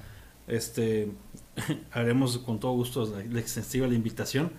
[0.47, 1.09] Este,
[1.93, 4.53] haremos con todo gusto la, la extensiva la invitación.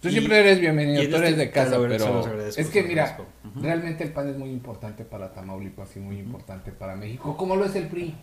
[0.00, 3.16] Tú Y- siempre eres bienvenido, tú eres este- de casa, pero es que mira,
[3.54, 7.64] realmente el PAN es muy importante para Tamaulipas y muy importante para México, como lo
[7.64, 8.14] es el PRI,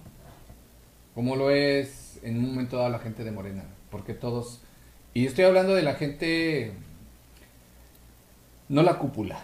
[1.16, 4.62] como lo es en un momento dado la gente de Morena, porque todos,
[5.14, 6.74] y estoy hablando de la gente,
[8.68, 9.40] no la cúpula,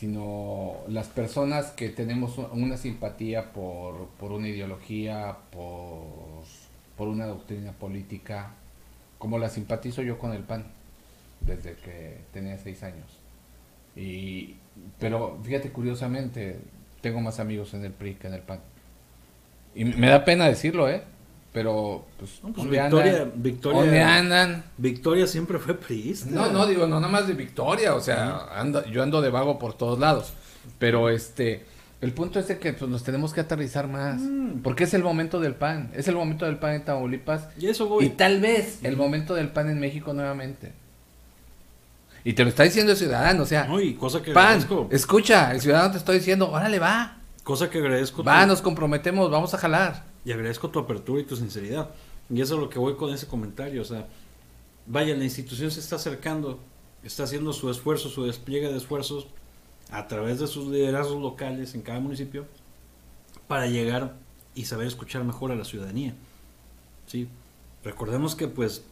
[0.00, 6.42] sino las personas que tenemos una simpatía por, por una ideología, por,
[6.96, 8.54] por una doctrina política,
[9.18, 10.64] como la simpatizo yo con el PAN
[11.42, 13.18] desde que tenía seis años.
[13.94, 14.54] Y,
[14.98, 16.56] pero fíjate, curiosamente,
[17.02, 18.60] tengo más amigos en el PRI que en el PAN.
[19.74, 21.02] Y me da pena decirlo, ¿eh?
[21.52, 23.32] Pero, pues, No, pues, ¿dónde Victoria- andan?
[23.42, 24.64] Victoria- ¿Dónde andan?
[24.78, 26.30] Victoria siempre fue priista.
[26.30, 29.58] No, no, digo, no nada más de Victoria, o sea, ando, yo ando de vago
[29.58, 30.32] por todos lados.
[30.78, 31.64] Pero este,
[32.00, 34.20] el punto es de que pues, nos tenemos que aterrizar más.
[34.20, 34.60] Mm.
[34.62, 37.48] Porque es el momento del pan, es el momento del pan en Tamaulipas.
[37.58, 38.04] Y eso voy.
[38.04, 40.72] Y tal vez el momento del pan en México nuevamente.
[42.22, 44.88] Y te lo está diciendo el ciudadano, o sea, No, y cosa que pan, agradezco.
[44.92, 48.22] escucha, el ciudadano te está diciendo, órale, va, Cosa que agradezco.
[48.22, 50.09] va, nos comprometemos, vamos a jalar.
[50.24, 51.90] Y agradezco tu apertura y tu sinceridad.
[52.28, 53.82] Y eso es lo que voy con ese comentario.
[53.82, 54.06] O sea,
[54.86, 56.60] vaya, la institución se está acercando,
[57.02, 59.26] está haciendo su esfuerzo, su despliegue de esfuerzos
[59.90, 62.46] a través de sus liderazgos locales en cada municipio
[63.48, 64.16] para llegar
[64.54, 66.14] y saber escuchar mejor a la ciudadanía.
[67.06, 67.28] ¿Sí?
[67.82, 68.84] Recordemos que pues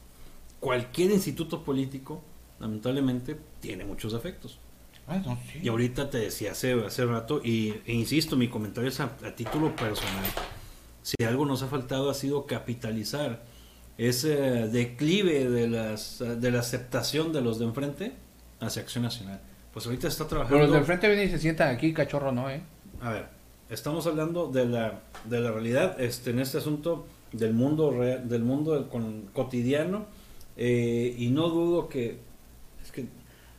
[0.60, 2.22] cualquier instituto político,
[2.58, 4.58] lamentablemente, tiene muchos defectos.
[5.62, 9.34] Y ahorita te decía hace, hace rato, y, e insisto, mi comentario es a, a
[9.34, 10.24] título personal.
[11.08, 13.42] Si algo nos ha faltado ha sido capitalizar
[13.96, 14.36] ese
[14.68, 18.12] declive de, las, de la aceptación de los de enfrente
[18.60, 19.40] hacia Acción Nacional.
[19.72, 20.56] Pues ahorita está trabajando...
[20.58, 22.50] Pero los del frente vienen y se sientan aquí, cachorro, ¿no?
[22.50, 22.60] ¿Eh?
[23.00, 23.26] A ver,
[23.70, 28.42] estamos hablando de la, de la realidad este, en este asunto del mundo real, del
[28.42, 30.04] mundo con- cotidiano
[30.58, 32.18] eh, y no dudo que
[32.84, 33.06] es que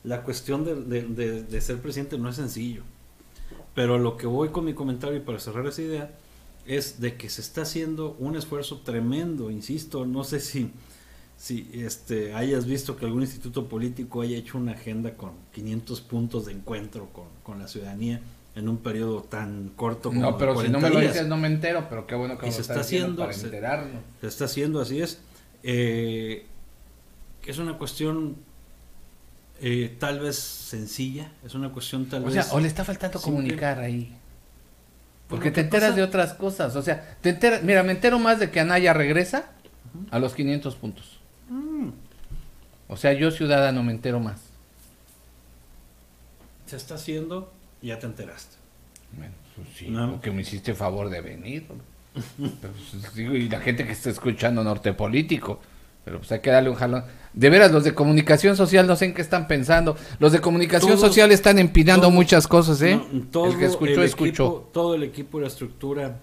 [0.04, 2.84] la cuestión de, de- de- de ser presidente no es sencillo.
[3.74, 6.12] Pero lo que voy con mi comentario y para cerrar esa idea
[6.70, 10.72] es de que se está haciendo un esfuerzo tremendo, insisto, no sé si
[11.36, 16.46] si este hayas visto que algún instituto político haya hecho una agenda con 500 puntos
[16.46, 18.20] de encuentro con, con la ciudadanía
[18.56, 21.14] en un periodo tan corto como No, pero si 40 no me lo días.
[21.14, 24.02] dices no me entero, pero qué bueno que Y se está haciendo, para se- enterarnos.
[24.20, 25.20] Se está haciendo, así es.
[25.64, 26.46] Eh,
[27.46, 28.36] es una cuestión
[29.62, 32.34] eh, tal vez sencilla, es una cuestión tal O vez...
[32.34, 33.36] sea, o le está faltando simple.
[33.42, 34.14] comunicar ahí.
[35.30, 35.96] Porque te ¿qué enteras pasa?
[35.98, 36.76] de otras cosas.
[36.76, 39.46] O sea, te enteras, mira, me entero más de que Anaya regresa
[40.12, 41.20] a los 500 puntos.
[41.50, 41.90] Mm,
[42.88, 44.42] O sea, yo ciudadano me entero más.
[46.66, 48.56] se está haciendo, ya te enteraste.
[49.18, 50.12] Bueno, pues sí, No.
[50.12, 51.66] porque me hiciste favor de venir.
[52.38, 55.60] Pero, pues, digo, y la gente que está escuchando norte político.
[56.06, 57.04] Pero pues hay que darle un jalón.
[57.34, 59.96] De veras, los de comunicación social no sé en qué están pensando.
[60.20, 63.00] Los de comunicación Todos- social están empinando todos- muchas cosas, ¿eh?
[63.12, 64.46] No, todo el que escuchó, el escuchó.
[64.48, 66.20] equipo- todo el equipo y la estructura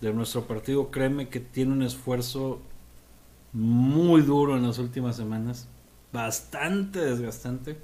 [0.00, 2.60] de nuestro partido, créeme que tiene un esfuerzo
[3.52, 5.68] muy duro en las últimas semanas,
[6.12, 7.78] bastante desgastante.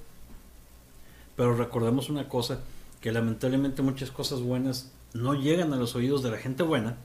[1.36, 2.60] Pero recordemos una cosa,
[3.00, 6.96] que lamentablemente muchas cosas buenas no llegan a los oídos de la gente buena,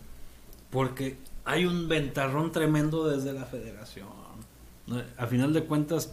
[0.72, 4.08] porque hay un ventarrón tremendo desde la federación.
[5.18, 6.12] A final de cuentas,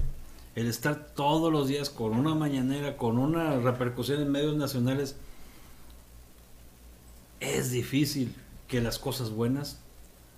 [0.55, 5.17] el estar todos los días con una mañanera, con una repercusión en medios nacionales,
[7.41, 8.35] es difícil
[8.69, 9.81] que las cosas buenas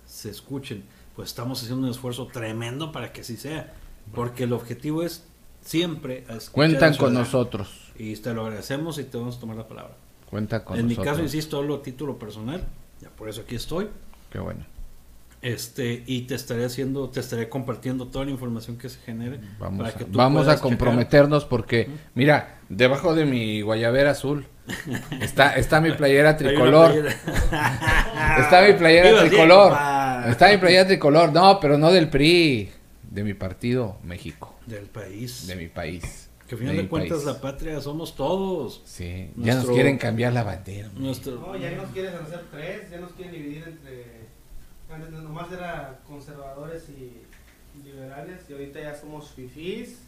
[0.07, 0.83] se escuchen.
[1.15, 3.73] Pues estamos haciendo un esfuerzo tremendo para que así sea,
[4.13, 5.23] porque el objetivo es
[5.61, 7.91] siempre Cuentan con nosotros.
[7.97, 9.95] Y te lo agradecemos y te vamos a tomar la palabra.
[10.29, 11.13] Cuentan con en mi nosotros.
[11.13, 12.63] caso, insisto, hablo a título personal,
[12.99, 13.89] ya por eso aquí estoy.
[14.31, 14.65] Qué bueno.
[15.43, 19.41] Este, y te estaré haciendo, te estaré compartiendo toda la información que se genere.
[19.59, 24.11] Vamos, para a, que tú vamos a puedas comprometernos porque, mira, debajo de mi guayabera
[24.11, 24.45] azul
[25.19, 26.91] está, está mi playera tricolor.
[26.91, 27.19] playera.
[28.39, 29.73] Está mi playera Viva tricolor.
[29.73, 30.31] Diego.
[30.31, 31.33] Está mi playera tricolor.
[31.33, 32.71] No, pero no del PRI.
[33.11, 34.55] De mi partido, México.
[34.65, 35.45] Del país.
[35.45, 36.29] De mi país.
[36.47, 37.25] que al final de cuentas país.
[37.25, 38.81] la patria somos todos.
[38.85, 40.89] Sí, ya nos quieren cambiar la bandera.
[40.95, 44.23] Nuestro, No, ya nos quieren hacer tres, ya nos quieren dividir entre.
[44.97, 47.23] Nomás era conservadores y
[47.83, 49.99] liberales, y ahorita ya somos fifís,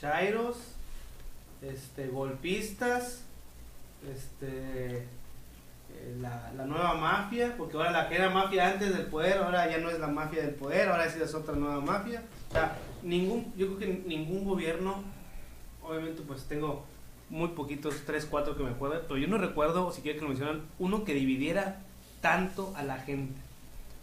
[0.00, 0.56] chairos,
[1.60, 3.24] este, golpistas,
[4.10, 9.70] este, eh, la, nueva mafia, porque ahora la que era mafia antes del poder, ahora
[9.70, 12.22] ya no es la mafia del poder, ahora sí es otra nueva mafia.
[12.48, 15.02] O sea, ningún, yo creo que ningún gobierno,
[15.82, 16.84] obviamente pues tengo
[17.28, 20.28] muy poquitos, tres, cuatro que me acuerdo, pero yo no recuerdo, si quieren que lo
[20.30, 21.80] mencionan, uno que dividiera
[22.22, 23.40] tanto a la gente.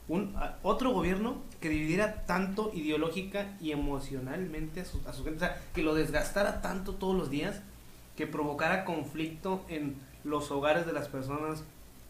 [0.09, 5.47] Un, otro gobierno que dividiera tanto ideológica y emocionalmente a su, a su gente, o
[5.47, 7.61] sea, que lo desgastara tanto todos los días,
[8.17, 11.63] que provocara conflicto en los hogares de las personas,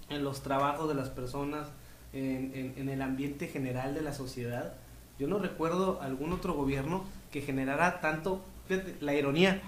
[0.10, 1.68] en los trabajos de las personas,
[2.14, 4.74] en, el ambiente general de la sociedad.
[5.20, 8.42] Yo no recuerdo algún otro gobierno que generara tanto,
[9.02, 9.62] la ironía,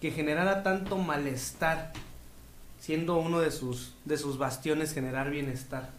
[0.00, 1.92] que generara tanto malestar,
[2.78, 5.90] siendo uno de sus, de sus bastiones generar bienestar.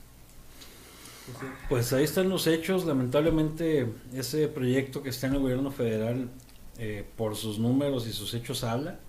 [1.69, 2.85] Pues ahí están los hechos.
[2.85, 6.29] Lamentablemente, ese proyecto que está en el gobierno federal,
[6.77, 8.99] eh, por sus números y sus hechos, habla.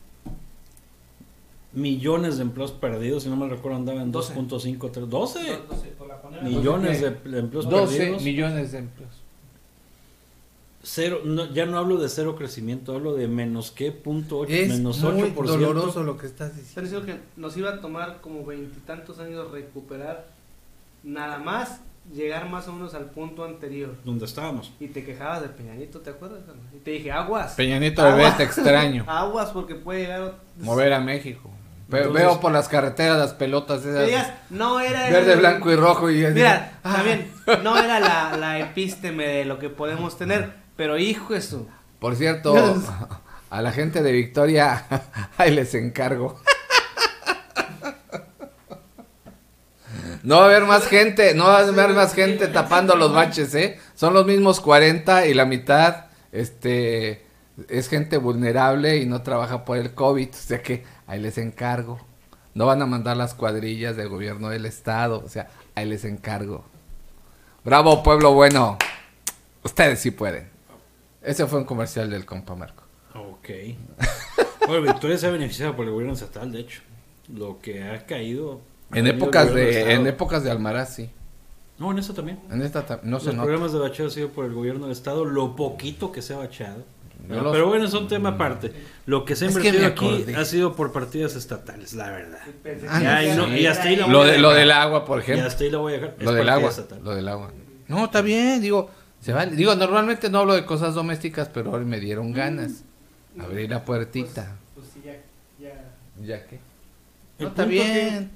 [1.72, 4.34] Millones de empleos perdidos, si no me recuerdo, andaba en Doce.
[4.34, 8.22] 2.5, 3, 12 No sé, por la manera- millones de, de empleos 12 perdidos.
[8.22, 9.12] millones de empleos.
[10.82, 14.68] Cero, no, ya no hablo de cero crecimiento, hablo de menos qué punto ocho, Es
[14.68, 15.34] menos muy 8%.
[15.58, 17.00] doloroso lo que estás Están diciendo.
[17.10, 20.28] diciendo que nos iba a tomar como veintitantos años recuperar
[21.02, 21.80] nada más
[22.12, 23.94] llegar más o menos al punto anterior.
[24.04, 24.72] Donde estábamos.
[24.80, 26.40] Y te quejabas de Peñanito, ¿te acuerdas?
[26.74, 27.52] Y te dije, aguas.
[27.54, 28.36] Peñanito bebé, Aguas.
[28.36, 29.04] te extraño.
[29.08, 30.34] Aguas porque puede llegar...
[30.58, 31.50] Mover a México.
[31.88, 34.06] Entonces- Veo por las carreteras las pelotas esas.
[34.06, 35.06] digas, no era...
[35.08, 36.10] el- Verde, blanco y rojo.
[36.10, 36.94] Y Mira, Ah.
[36.96, 37.30] también,
[37.62, 41.66] no era la, la epísteme de lo que podemos tener, pero hijo eso.
[42.00, 42.54] Por cierto,
[43.50, 44.84] a la gente de Victoria,
[45.38, 46.40] ahí les encargo.
[50.26, 53.54] No va a haber más gente, no va a haber más gente tapando los baches,
[53.54, 53.78] ¿eh?
[53.94, 57.24] Son los mismos 40 y la mitad, este,
[57.68, 62.00] es gente vulnerable y no trabaja por el COVID, o sea que ahí les encargo.
[62.54, 66.64] No van a mandar las cuadrillas del gobierno del estado, o sea, ahí les encargo.
[67.62, 68.78] Bravo, pueblo bueno.
[69.62, 70.50] Ustedes sí pueden.
[71.22, 72.82] Ese fue un comercial del compa Marco.
[73.14, 73.48] Ok.
[74.66, 76.82] Bueno, Victoria se ha beneficiado por el gobierno estatal, de hecho.
[77.32, 78.60] Lo que ha caído.
[78.92, 81.10] En épocas de, en épocas de Almaraz, sí.
[81.78, 82.38] No, en esta también.
[82.50, 83.44] En esta ta- no se Los nota.
[83.46, 86.38] programas de bacheo ha sido por el gobierno del estado, lo poquito que se ha
[86.38, 86.84] bachado.
[87.28, 88.72] Los- Pero bueno, es un tema aparte.
[89.06, 92.38] Lo que se ha Es que invertido aquí ha sido por partidas estatales, la verdad.
[92.88, 94.60] Ah, no, y no- y hasta ahí la Lo, voy a de, lo dejar.
[94.60, 95.46] del agua, por Y ejemplo.
[95.46, 96.14] hasta ahí la voy a dejar.
[96.20, 96.70] Lo Es del agua.
[96.70, 97.00] estatal.
[97.02, 97.50] Lo del agua.
[97.88, 99.56] No, está bien, digo, se vale.
[99.56, 102.84] Digo, normalmente no hablo de cosas domésticas, pero hoy me dieron ganas.
[103.38, 104.56] Abrí la puertita.
[104.74, 105.12] Pues sí, ya,
[105.58, 105.84] ya.
[106.24, 106.58] ¿Ya qué?
[107.38, 108.30] No, está bien,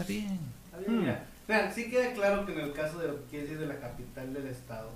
[0.00, 0.38] está bien.
[0.64, 1.24] está bien, mira.
[1.48, 4.32] Mira, sí queda claro que en el caso de lo que decir de la capital
[4.32, 4.88] del estado.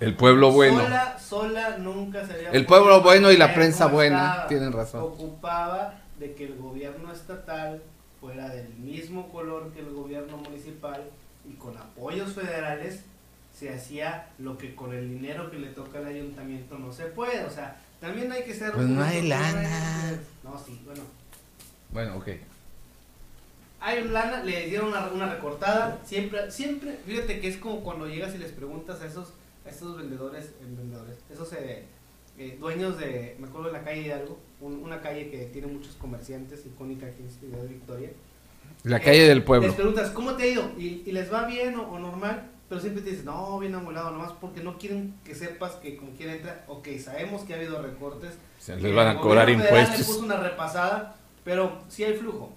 [0.00, 0.80] El pueblo bueno.
[0.82, 4.48] Sola, sola nunca se había El pueblo bueno y la prensa buena, estaba.
[4.48, 5.02] tienen razón.
[5.02, 7.82] Ocupaba de que el gobierno estatal
[8.20, 11.04] fuera del mismo color que el gobierno municipal
[11.48, 13.04] y con apoyos federales
[13.56, 17.44] se hacía lo que con el dinero que le toca al ayuntamiento no se puede.
[17.44, 18.72] O sea, también hay que ser...
[18.72, 20.18] Pues no hay lana.
[20.42, 21.02] No, sí, bueno.
[21.90, 22.28] Bueno, ok.
[24.02, 28.34] Un lana, le dieron una, una recortada, siempre, siempre, fíjate que es como cuando llegas
[28.34, 29.32] y les preguntas a esos,
[29.64, 31.84] a esos vendedores, eh, vendedores, esos eh,
[32.38, 35.94] eh, dueños de, me acuerdo de la calle Hidalgo, un- una calle que tiene muchos
[35.96, 38.10] comerciantes, icónica aquí en Ciudad de Victoria.
[38.82, 39.66] La calle del pueblo.
[39.68, 40.70] Les preguntas, ¿cómo te ha ido?
[40.76, 44.10] Y, y les va bien o, o normal, pero siempre te dicen, no, bien amolado,
[44.10, 47.80] nomás porque no quieren que sepas que como quiera entra, ok, sabemos que ha habido
[47.80, 50.06] recortes, Se les van a cobrar federal Le impuestos.
[50.06, 52.52] puso una repasada, pero sí hay flujo.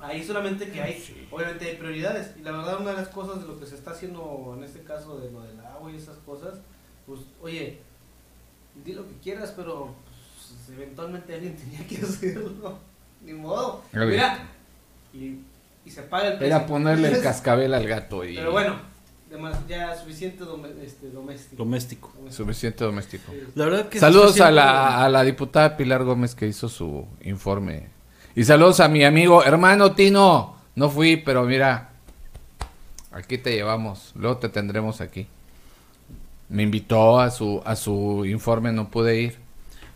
[0.00, 2.30] Ahí solamente que hay, obviamente hay prioridades.
[2.38, 4.82] Y la verdad, una de las cosas de lo que se está haciendo en este
[4.82, 6.60] caso de lo del agua y esas cosas,
[7.06, 7.80] pues, oye,
[8.84, 9.94] di lo que quieras, pero
[10.34, 12.78] pues, eventualmente alguien tenía que hacerlo.
[13.24, 13.82] Ni modo.
[13.92, 14.48] Mira,
[15.12, 15.38] y,
[15.84, 16.46] y se paga el precio.
[16.54, 18.76] Era ponerle el cascabel al gato y Pero bueno,
[19.68, 20.44] ya suficiente
[20.82, 21.56] este, doméstico.
[21.56, 22.12] Doméstico.
[22.16, 22.30] Doméstico.
[22.30, 23.32] suficiente doméstico.
[23.32, 23.40] Sí.
[23.56, 27.97] La verdad que Saludos a la, a la diputada Pilar Gómez que hizo su informe.
[28.38, 30.54] Y saludos a mi amigo, hermano Tino.
[30.76, 31.88] No fui, pero mira,
[33.10, 34.12] aquí te llevamos.
[34.14, 35.26] Luego te tendremos aquí.
[36.48, 39.36] Me invitó a su, a su informe, no pude ir.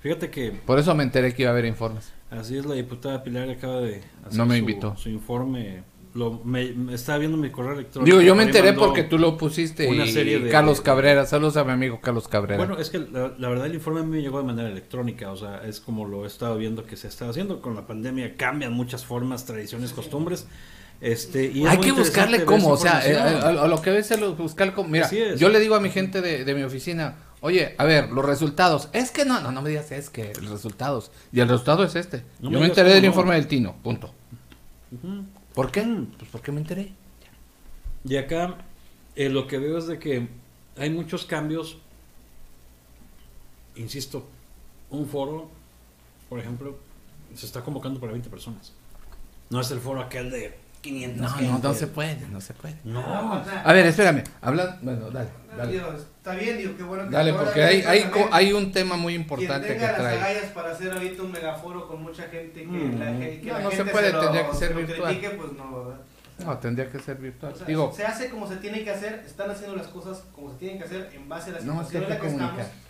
[0.00, 2.12] Fíjate que Por eso me enteré que iba a haber informes.
[2.32, 4.96] así es la diputada Pilar acaba de hacer No me su- invitó.
[4.96, 5.84] su informe.
[6.14, 8.04] Lo, me, me estaba viendo mi correo electrónico.
[8.04, 9.88] Digo, yo me enteré porque tú lo pusiste.
[9.88, 12.58] una y serie de- Carlos Cabrera, saludos a mi amigo Carlos Cabrera.
[12.58, 15.62] Bueno, es que la, la verdad el informe me llegó de manera electrónica, o sea,
[15.66, 17.62] es como lo he estado viendo que se está haciendo.
[17.62, 20.46] Con la pandemia cambian muchas formas, tradiciones, costumbres.
[21.00, 23.58] Este, y Hay que buscarle cómo, o sea, eh, información.
[23.58, 24.88] a, a lo que ves es lo- buscar cómo.
[24.90, 28.24] Mira, yo le digo a mi gente de, de mi oficina, oye, a ver, los
[28.24, 28.88] resultados.
[28.92, 31.10] Es que no, no, no me digas es que los resultados.
[31.32, 32.22] Y el resultado es este.
[32.40, 33.08] No yo me enteré del no.
[33.08, 34.12] informe del Tino, punto.
[34.92, 35.24] Ujú.
[35.54, 35.82] ¿Por qué?
[36.18, 36.92] Pues porque me enteré.
[38.04, 38.58] Y acá
[39.14, 40.28] eh, lo que veo es de que
[40.76, 41.78] hay muchos cambios.
[43.76, 44.26] Insisto,
[44.90, 45.50] un foro,
[46.28, 46.78] por ejemplo,
[47.34, 48.72] se está convocando para 20 personas.
[49.50, 51.20] No es el foro aquel de 500.
[51.20, 51.68] No, no, gente.
[51.68, 52.74] no se puede, no se puede.
[52.84, 53.00] No.
[53.64, 54.22] A ver, espérame.
[54.40, 55.78] Habla, bueno, dale, No, dale.
[55.78, 59.22] está bien, digo, qué bueno que Dale, porque hay, hay, hay un tema muy quien
[59.22, 60.16] importante que tenga las trae.
[60.18, 62.98] agallas para hacer ahorita un megaforo con mucha gente que, Mm.
[62.98, 65.12] la, que No, la no se gente puede, lo- tendría que ser virtual.
[65.18, 66.12] critique, pues no.
[66.44, 67.52] No, tendría que ser virtual.
[67.52, 70.50] O sea, Digo, se hace como se tiene que hacer, están haciendo las cosas como
[70.50, 72.20] se tienen que hacer en base a la no, que situación hay en que la
[72.20, 72.60] que comunicar.
[72.60, 72.82] estamos.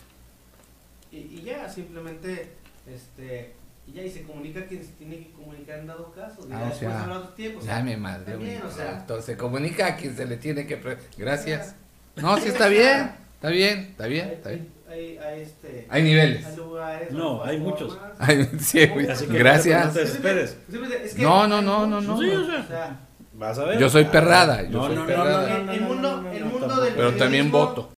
[1.11, 2.53] Y, y ya, simplemente,
[2.87, 3.53] este,
[3.87, 6.41] y ya y se comunica quien se tiene que comunicar en dado caso.
[6.43, 7.59] Ah, Ya o después sea, otro tiempo.
[7.61, 8.31] o Ya me madre.
[8.31, 10.97] también, o sea, se comunica a quien se le tiene que...
[11.17, 11.75] Gracias.
[12.15, 13.11] No, sí está bien.
[13.35, 14.69] Está bien, está bien, hay, está bien.
[14.89, 16.45] hay, hay, este, Hay niveles.
[16.45, 17.99] hay lugares, No, hay muchos.
[18.59, 18.83] sí.
[19.09, 19.93] Así que No Gracias.
[19.93, 20.57] te desesperes.
[20.71, 22.21] Sí, es que No, no, no, no, muchos, no.
[22.21, 22.99] Sí, o sea, O sea,
[23.33, 23.79] Vas a ver.
[23.79, 25.57] Yo soy perrada, yo No, soy no, no, perrada.
[25.57, 27.91] no, no, El no, mundo- no, no, el no, mundo del- Pero también voto.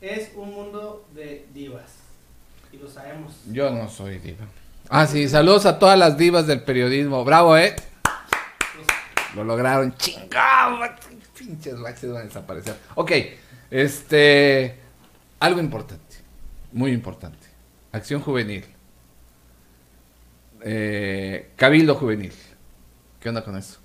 [0.00, 1.90] es un mundo de divas.
[2.72, 3.34] Y lo sabemos.
[3.52, 4.46] Yo no soy diva.
[4.88, 7.24] Ah, sí, saludos a todas las divas del periodismo.
[7.24, 7.74] Bravo, ¿eh?
[9.34, 9.94] Lo lograron.
[9.96, 10.78] Chingado.
[11.36, 12.76] Pinches baches van a desaparecer.
[12.94, 13.12] Ok,
[13.70, 14.78] este...
[15.40, 16.16] Algo importante.
[16.72, 17.46] Muy importante.
[17.92, 18.64] Acción juvenil.
[20.62, 22.32] Eh, Cabildo juvenil.
[23.20, 23.78] ¿Qué onda con eso?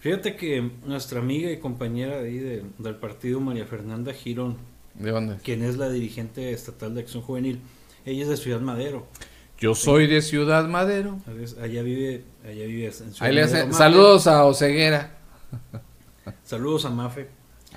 [0.00, 4.58] Fíjate que nuestra amiga y compañera de ahí de- del partido, María Fernanda Girón,
[4.94, 5.36] ¿De dónde?
[5.42, 7.60] quien es la dirigente estatal de Acción Juvenil,
[8.04, 9.06] ella es de Ciudad Madero.
[9.62, 11.20] Yo soy de Ciudad Madero.
[11.62, 13.66] Allá vive, allá vive en Ciudad Ahí le Madero, hace...
[13.66, 13.78] Mafe.
[13.78, 15.10] Saludos a Oceguera.
[16.44, 17.28] Saludos a Mafe.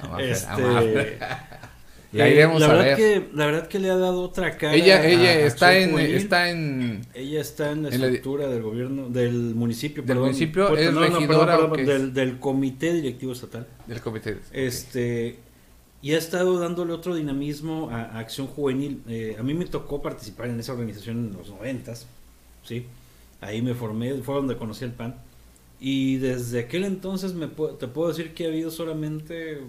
[0.02, 0.62] A Mafer, a Este,
[1.04, 1.20] eh,
[2.12, 2.28] la a
[2.70, 2.96] verdad ver.
[2.96, 4.74] Que, la verdad que le ha dado otra cara.
[4.74, 6.16] Ella, a ella está Acción en, Juvenil.
[6.16, 10.02] está en, Ella está en la en la estructura del gobierno, del municipio.
[10.02, 10.68] ¿Del municipio?
[10.68, 11.88] Puerto- ¿Es no, no, perdón, regidora perdón, o qué es?
[11.88, 13.68] del, del comité directivo estatal.
[13.86, 14.38] del comité.
[14.52, 15.40] Este,
[16.06, 19.02] y ha estado dándole otro dinamismo a, a Acción Juvenil.
[19.08, 22.06] Eh, a mí me tocó participar en esa organización en los noventas,
[22.64, 22.86] ¿sí?
[23.42, 25.16] Ahí me formé, fue donde conocí el PAN.
[25.80, 29.62] Y desde aquel entonces me te puedo decir que ha habido solamente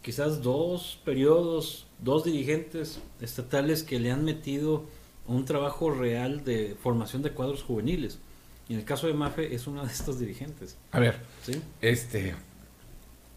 [0.00, 4.84] quizás dos periodos, dos dirigentes estatales que le han metido
[5.26, 8.20] un trabajo real de formación de cuadros juveniles.
[8.68, 11.60] Y en el caso de Mafe es una de estos dirigentes, A ver, ¿sí?
[11.80, 12.36] este...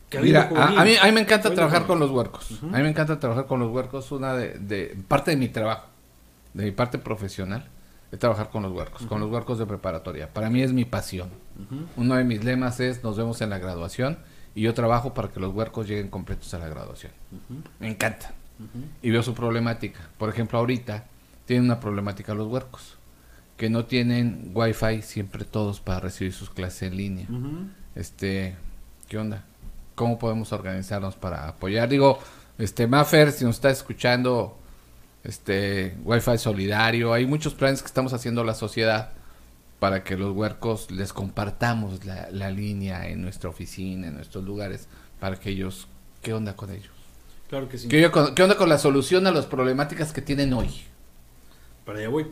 [0.10, 2.60] Que Mira, a, a mí, a mí me encanta trabajar con los huercos.
[2.64, 4.12] A mí me encanta trabajar con los huercos.
[4.12, 5.88] Una de, de parte de mi trabajo,
[6.54, 7.68] de mi parte profesional,
[8.12, 10.34] es trabajar con los huercos, con los huercos de preparatoria.
[10.34, 11.30] Para mí es mi pasión.
[11.96, 14.18] Uno de mis lemas es nos vemos en la graduación
[14.56, 17.12] y yo trabajo para que los huercos lleguen completos a la graduación.
[17.80, 18.34] Me encanta.
[19.04, 20.10] y veo su problemática.
[20.18, 21.06] Por ejemplo, ahorita
[21.46, 22.98] tienen una problemática los huercos,
[23.58, 27.28] que no tienen wifi siempre todos para recibir sus clases en línea.
[27.96, 28.56] Este,
[29.08, 29.44] ¿qué onda?
[30.00, 31.90] ¿Cómo podemos organizarnos para apoyar?
[31.90, 32.20] Digo,
[32.58, 34.58] este, Maffer, si nos está escuchando,
[35.26, 39.10] este, wifi solidario, hay muchos planes que estamos haciendo la sociedad
[39.82, 44.88] para que los huercos les compartamos la, la línea en nuestra oficina, en nuestros lugares,
[45.20, 45.90] para que ellos,
[46.22, 46.92] ¿qué onda con ellos?
[47.50, 47.90] Claro que sí.
[47.90, 50.70] ¿Qué, onda con- qué onda con la solución a las problemáticas que tienen hoy?
[51.86, 52.26] Para allá voy.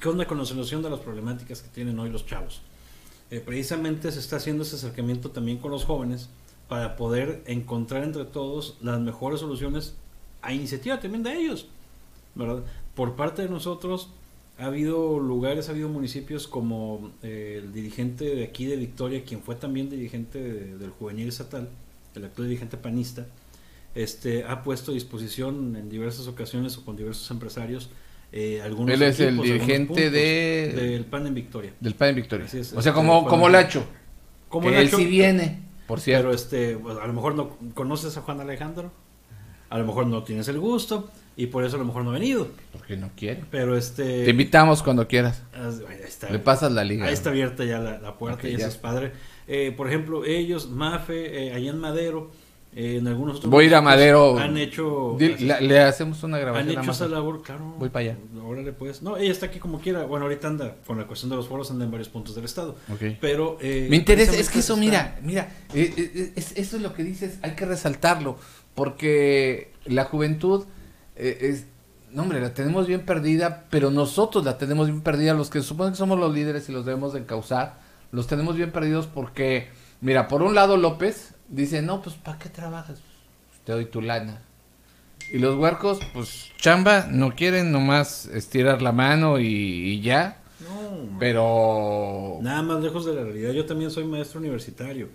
[0.00, 2.62] ¿Qué onda con la solución de las problemáticas que tienen hoy los chavos?
[3.32, 6.28] Eh, precisamente se está haciendo ese acercamiento también con los jóvenes
[6.68, 9.94] para poder encontrar entre todos las mejores soluciones
[10.42, 11.66] a iniciativa también de ellos.
[12.94, 14.08] Por parte de nosotros
[14.58, 19.40] ha habido lugares, ha habido municipios como eh, el dirigente de aquí de Victoria, quien
[19.42, 21.68] fue también dirigente de- del juvenil estatal,
[22.14, 23.26] el actual dirigente panista,
[23.94, 27.88] este, ha puesto a disposición en diversas ocasiones o con diversos empresarios
[28.32, 31.72] eh, algunos Él es el equipos, dirigente de- del PAN en Victoria.
[31.80, 32.46] Del PAN en Victoria.
[32.46, 33.84] Así es, o sea, como, como Lacho.
[34.48, 36.24] Como que él sí viene, por cierto.
[36.24, 38.92] Pero este, pues, a lo mejor no conoces a Juan Alejandro,
[39.70, 42.14] a lo mejor no tienes el gusto y por eso a lo mejor no ha
[42.14, 42.48] venido.
[42.72, 43.42] Porque no quiere.
[43.50, 45.42] Pero este, Te invitamos cuando quieras.
[46.06, 47.06] está, Le pasas la liga.
[47.06, 48.66] ahí está abierta ya la, la puerta y eso ya.
[48.68, 49.12] es padre.
[49.48, 52.30] Eh, por ejemplo, ellos, Mafe, eh, allá en Madero,
[52.74, 54.38] eh, en algunos otros Voy a ir a municipios Madero.
[54.38, 56.78] Han hecho, Dil- la- le hacemos una han grabación.
[56.78, 57.74] a hecho esa labor, claro.
[57.78, 58.16] Voy para allá.
[58.44, 59.02] Órale, pues.
[59.02, 60.04] No, ella está aquí como quiera.
[60.04, 62.76] Bueno, ahorita anda con la cuestión de los foros, anda en varios puntos del estado.
[62.92, 63.16] Ok.
[63.20, 63.58] Pero.
[63.60, 66.94] eh, Me interesa, es que eso, está- mira, mira, eh, eh, es- eso es lo
[66.94, 68.36] que dices, hay que resaltarlo,
[68.74, 70.64] porque la juventud
[71.16, 71.66] es,
[72.12, 75.92] no hombre, la tenemos bien perdida, pero nosotros la tenemos bien perdida, los que suponen
[75.92, 77.80] que somos los líderes y los debemos de encauzar,
[78.12, 79.68] los tenemos bien perdidos porque,
[80.00, 83.00] mira, por un lado López dice, no, pues, ¿para qué trabajas?
[83.64, 84.40] Te doy tu lana.
[85.32, 91.18] Y los huercos, pues, chamba, no quieren nomás estirar la mano y, y ya, No,
[91.18, 92.38] pero...
[92.42, 93.52] Nada más lejos de la realidad.
[93.52, 95.08] Yo también soy maestro universitario.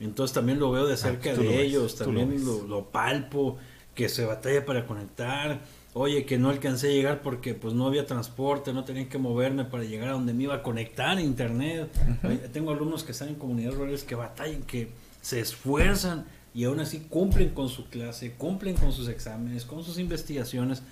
[0.00, 1.96] Entonces también lo veo de cerca pues de ves, ellos.
[1.96, 2.62] También lo ves.
[2.62, 3.58] lo, lo palpo.
[3.94, 5.60] Que se batalla para conectar.
[5.92, 9.64] Oye, que no alcancé a llegar porque pues no había transporte, no tenía que moverme
[9.64, 11.90] para llegar a donde me iba a conectar a internet.
[12.52, 14.88] Tengo alumnos que están en comunidades rurales que batallan, que
[15.20, 19.98] se esfuerzan y aún así cumplen con su clase, cumplen con sus exámenes, con sus
[19.98, 20.82] investigaciones.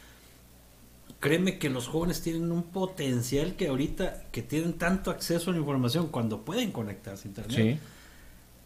[1.21, 5.59] Créeme que los jóvenes tienen un potencial que ahorita, que tienen tanto acceso a la
[5.59, 7.57] información cuando pueden conectarse a internet.
[7.57, 7.81] Sí.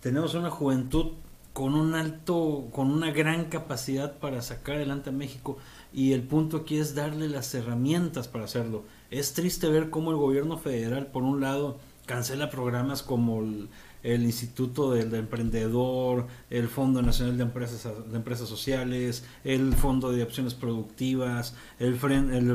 [0.00, 1.12] Tenemos una juventud
[1.52, 5.58] con un alto, con una gran capacidad para sacar adelante a México
[5.92, 8.84] y el punto aquí es darle las herramientas para hacerlo.
[9.10, 13.68] Es triste ver cómo el gobierno federal, por un lado, cancela programas como el,
[14.02, 20.22] el Instituto del Emprendedor, el Fondo Nacional de Empresas, de Empresas Sociales, el Fondo de
[20.22, 21.96] Opciones Productivas, el,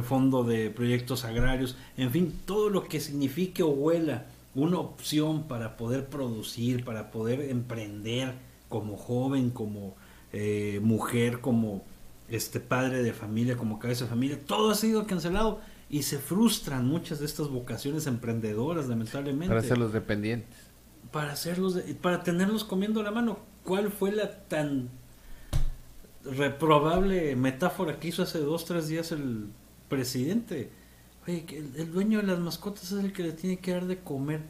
[0.04, 4.26] Fondo de Proyectos Agrarios, en fin, todo lo que signifique o huela
[4.56, 8.34] una opción para poder producir, para poder emprender
[8.70, 9.96] como joven, como
[10.34, 11.84] eh, mujer, como
[12.28, 16.86] este padre de familia, como cabeza de familia, todo ha sido cancelado y se frustran
[16.86, 20.67] muchas de estas vocaciones emprendedoras, lamentablemente Para hacerlos dependientes.
[21.12, 23.40] Para hacerlos, de- para tenerlos comiendo la mano.
[23.64, 24.90] ¿Cuál fue la tan
[26.24, 29.48] reprobable metáfora que hizo hace dos, tres días el
[29.90, 30.70] presidente?
[31.28, 33.86] Oye, que el, el dueño de las mascotas es el que le tiene que dar
[33.86, 34.42] de comer.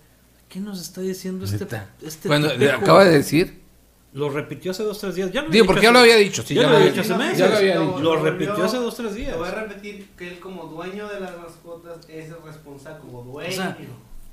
[0.50, 1.68] ¿Qué nos está diciendo este,
[2.02, 2.78] este Bueno, tipejo?
[2.82, 3.62] acaba de decir.
[4.14, 5.32] Lo repitió hace dos, tres días.
[5.32, 6.42] Ya lo Digo, había porque dicho ya lo había dicho.
[6.44, 7.38] Sí, ya ya lo había dicho hace meses.
[7.38, 8.00] Ya lo había dicho.
[8.00, 9.32] Lo volvió- repitió hace dos, tres días.
[9.34, 13.24] Lo voy a repetir que él como dueño de las mascotas es el responsable como
[13.24, 13.50] dueño.
[13.50, 13.78] O sea,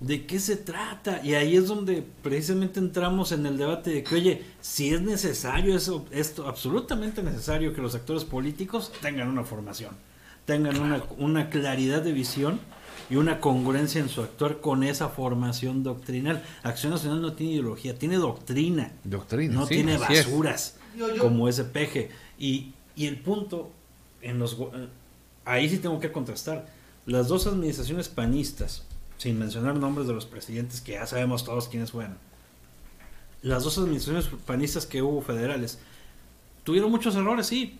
[0.06, 1.20] ¿De qué se trata?
[1.24, 5.74] Y ahí es donde precisamente entramos en el debate de que, oye, si es necesario
[5.76, 9.92] eso, esto, absolutamente necesario que los actores políticos tengan una formación,
[10.44, 12.60] tengan una, una claridad de visión
[13.08, 16.42] y una congruencia en su actuar con esa formación doctrinal.
[16.62, 19.54] Acción Nacional no tiene ideología, tiene doctrina, Doctrina.
[19.54, 20.00] no sí, tiene es.
[20.00, 22.10] basuras Yo- yo- como ese peje.
[22.38, 23.70] Y, y el punto,
[24.22, 24.88] en los, eh,
[25.44, 26.66] ahí sí tengo que contrastar.
[27.06, 28.83] Las dos administraciones panistas,
[29.18, 32.16] sin mencionar nombres de los presidentes que ya sabemos todos quiénes fueron,
[33.42, 35.78] las dos administraciones panistas que hubo federales,
[36.64, 37.78] tuvieron muchos errores, sí,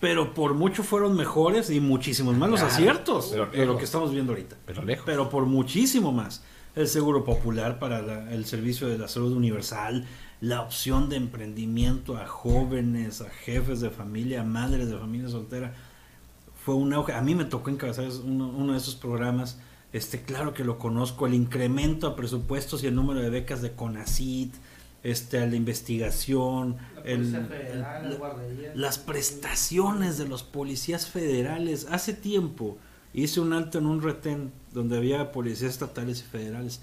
[0.00, 3.84] pero por mucho fueron mejores y muchísimos más los Claro, aciertos pero de lo que
[3.84, 5.04] estamos viendo ahorita Pero lejos.
[5.06, 6.42] pero por muchísimo más.
[6.76, 10.04] El seguro popular para la- el servicio de la salud universal,
[10.40, 15.72] la opción de emprendimiento a jóvenes, a jefes de familia, a madres de familia soltera,
[16.64, 17.12] fue un auge.
[17.12, 19.58] A mí me tocó encabezar uno de esos programas.
[19.94, 23.72] Este, claro que lo conozco, el incremento a presupuestos y el número de becas de
[23.72, 24.52] CONACIT,
[25.04, 28.18] este, a la investigación, La el- Policía Federal,
[28.74, 31.86] el- las prestaciones de los policías federales.
[31.90, 32.76] Hace tiempo
[33.12, 36.80] hice un alto en un retén donde había policías estatales y federales.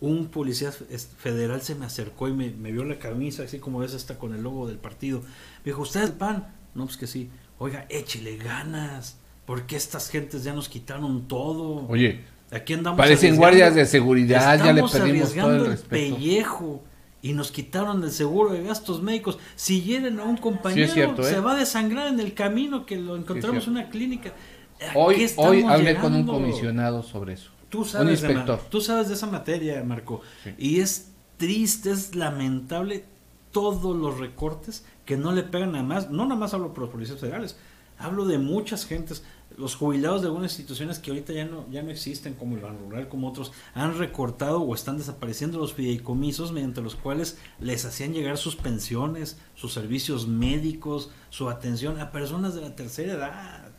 [0.00, 3.92] Un policía federal se me acercó y me, me vio la camisa, así como ves
[3.94, 5.20] esta con el logo del partido.
[5.20, 6.46] Me dijo, ¿usted es el PAN?
[6.76, 7.28] No, pues que sí.
[7.58, 9.16] Oiga, échele ganas.
[9.46, 11.86] Porque estas gentes ya nos quitaron todo.
[11.88, 16.82] Oye, Aquí andamos parecen guardias de seguridad, ya le Estamos pedimos todo el el pellejo
[17.22, 19.38] y nos quitaron el seguro de gastos médicos.
[19.56, 21.24] Si hieren a un compañero, cierto, ¿eh?
[21.30, 23.70] se va a desangrar en el camino que lo encontramos cierto.
[23.80, 24.30] en una clínica.
[24.78, 26.32] ¿A qué Hoy, estamos hoy hablé con un llegando?
[26.34, 27.50] comisionado sobre eso.
[27.68, 28.58] Tú un sabes, de, inspector.
[28.62, 30.20] ma- tú sabes de esa materia, Marco.
[30.44, 30.50] Sí.
[30.56, 33.04] Y es triste, es lamentable
[33.50, 36.10] todos los recortes que no le pegan a más.
[36.10, 37.56] No nada más hablo por los policías federales.
[37.98, 39.24] Hablo de muchas gentes,
[39.56, 42.78] los jubilados de algunas instituciones que ahorita ya no, ya no existen, como el Ban
[42.78, 48.12] Rural, como otros, han recortado o están desapareciendo los fideicomisos mediante los cuales les hacían
[48.12, 53.70] llegar sus pensiones, sus servicios médicos, su atención a personas de la tercera edad.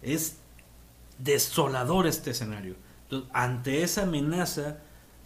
[0.00, 0.38] Es
[1.18, 2.76] desolador este escenario.
[3.32, 4.78] Ante esa amenaza,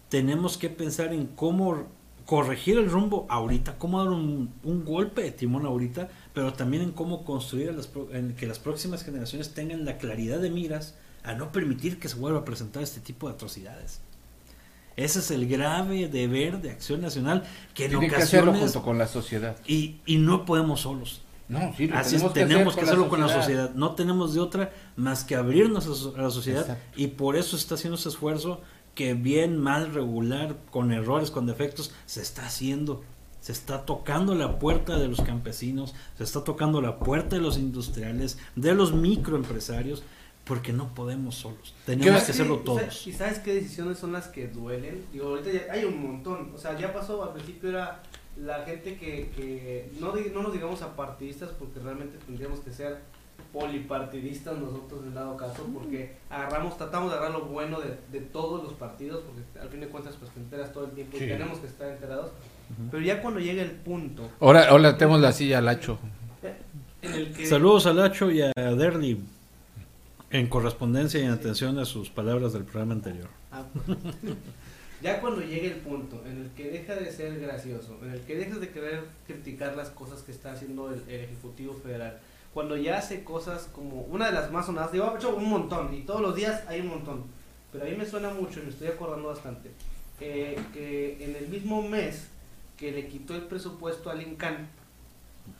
[0.09, 1.87] tenemos que pensar en cómo
[2.25, 6.91] corregir el rumbo ahorita, cómo dar un, un golpe de timón ahorita, pero también en
[6.91, 11.33] cómo construir a las, en que las próximas generaciones tengan la claridad de miras a
[11.33, 14.01] no permitir que se vuelva a presentar este tipo de atrocidades.
[14.97, 18.99] Ese es el grave deber de Acción Nacional que en Tiene que hacerlo junto con
[18.99, 19.57] la sociedad.
[19.65, 21.23] y, y no podemos solos.
[21.49, 23.73] No, sí, lo Así es, tenemos que, tenemos hacer que hacerlo con la sociedad.
[23.73, 27.01] No tenemos de otra más que abrirnos a la sociedad Exacto.
[27.01, 28.61] y por eso está haciendo ese esfuerzo
[28.93, 33.01] que bien, mal, regular, con errores, con defectos, se está haciendo.
[33.47, 37.57] Se está tocando la puerta de los campesinos, se está tocando la puerta de los
[37.57, 40.03] industriales, de los microempresarios,
[40.43, 41.73] porque no podemos solos.
[41.85, 42.81] Tenemos que hacerlo ¿y todos.
[42.81, 45.05] sabes- ¿Y sabes qué decisiones son las que duelen?
[45.13, 46.51] Digo, ahorita ya hay un montón.
[46.53, 48.03] O sea, ya pasó, al principio era
[48.35, 52.97] la gente que, que no, no nos digamos apartidistas porque realmente tendríamos que ser
[53.53, 58.61] polipartidistas nosotros en dado caso porque agarramos, tratamos de agarrar lo bueno de, de todos
[58.63, 61.23] los partidos porque al fin de cuentas pues te enteras todo el tiempo Sí.
[61.23, 62.31] y tenemos que estar enterados.
[62.91, 65.99] Pero ya cuando llega el punto Ahora, ahora tenemos la silla al hacho.
[67.01, 67.45] que...
[67.45, 69.19] Saludos a Lacho y a Derly
[70.29, 73.27] en correspondencia y en atención a sus palabras del programa anterior.
[73.51, 73.63] Ah,
[75.01, 78.35] ya cuando llegue el punto en el que deja de ser gracioso, en el que
[78.35, 82.19] dejas de querer criticar las cosas que está haciendo el, el Ejecutivo Federal,
[82.53, 85.93] cuando ya hace cosas como una de las más sonadas, digo, he hecho un montón
[85.93, 87.23] y todos los días hay un montón,
[87.71, 89.71] pero a mí me suena mucho y me estoy acordando bastante,
[90.19, 92.27] eh, que en el mismo mes
[92.77, 94.69] que le quitó el presupuesto al INCAN,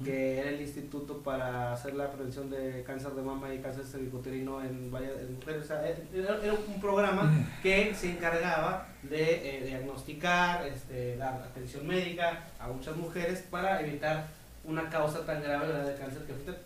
[0.03, 4.61] que era el instituto para hacer la prevención de cáncer de mama y cáncer cervicuterino
[4.63, 5.63] en varias mujeres.
[5.63, 11.87] O sea, era, era un programa que se encargaba de eh, diagnosticar, este, dar atención
[11.87, 14.27] médica a muchas mujeres para evitar
[14.63, 15.87] una causa tan grave ¿verdad?
[15.87, 16.57] de cáncer que afecta.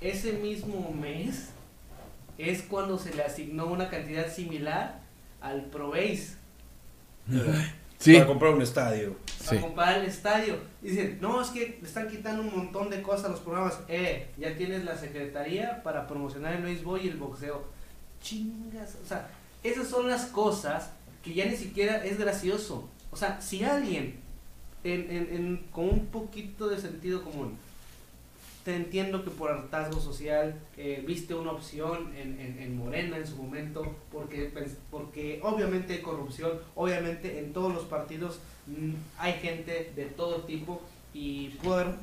[0.00, 1.50] Ese mismo mes
[2.38, 5.00] es cuando se le asignó una cantidad similar
[5.40, 6.38] al Proveis
[8.02, 8.14] Sí.
[8.14, 9.16] Para comprar un estadio.
[9.38, 9.58] para Sí.
[9.58, 10.56] comprar el estadio.
[10.82, 13.78] Y dicen, no, es que le están quitando un montón de cosas a los programas.
[13.88, 17.64] Eh, ya tienes la secretaría para promocionar el béisbol y el boxeo.
[18.22, 19.28] Chingas, o sea,
[19.62, 20.90] esas son las cosas
[21.24, 22.88] que ya ni siquiera es gracioso.
[23.10, 24.20] O sea, si alguien
[24.84, 27.56] en, en, en- con un poquito de sentido común,
[28.64, 33.26] te entiendo que por hartazgo social eh, viste una opción en, en, en Morena en
[33.26, 34.52] su momento, porque,
[34.90, 40.80] porque obviamente hay corrupción, obviamente en todos los partidos mm, hay gente de todo tipo
[41.12, 41.94] y pudo haber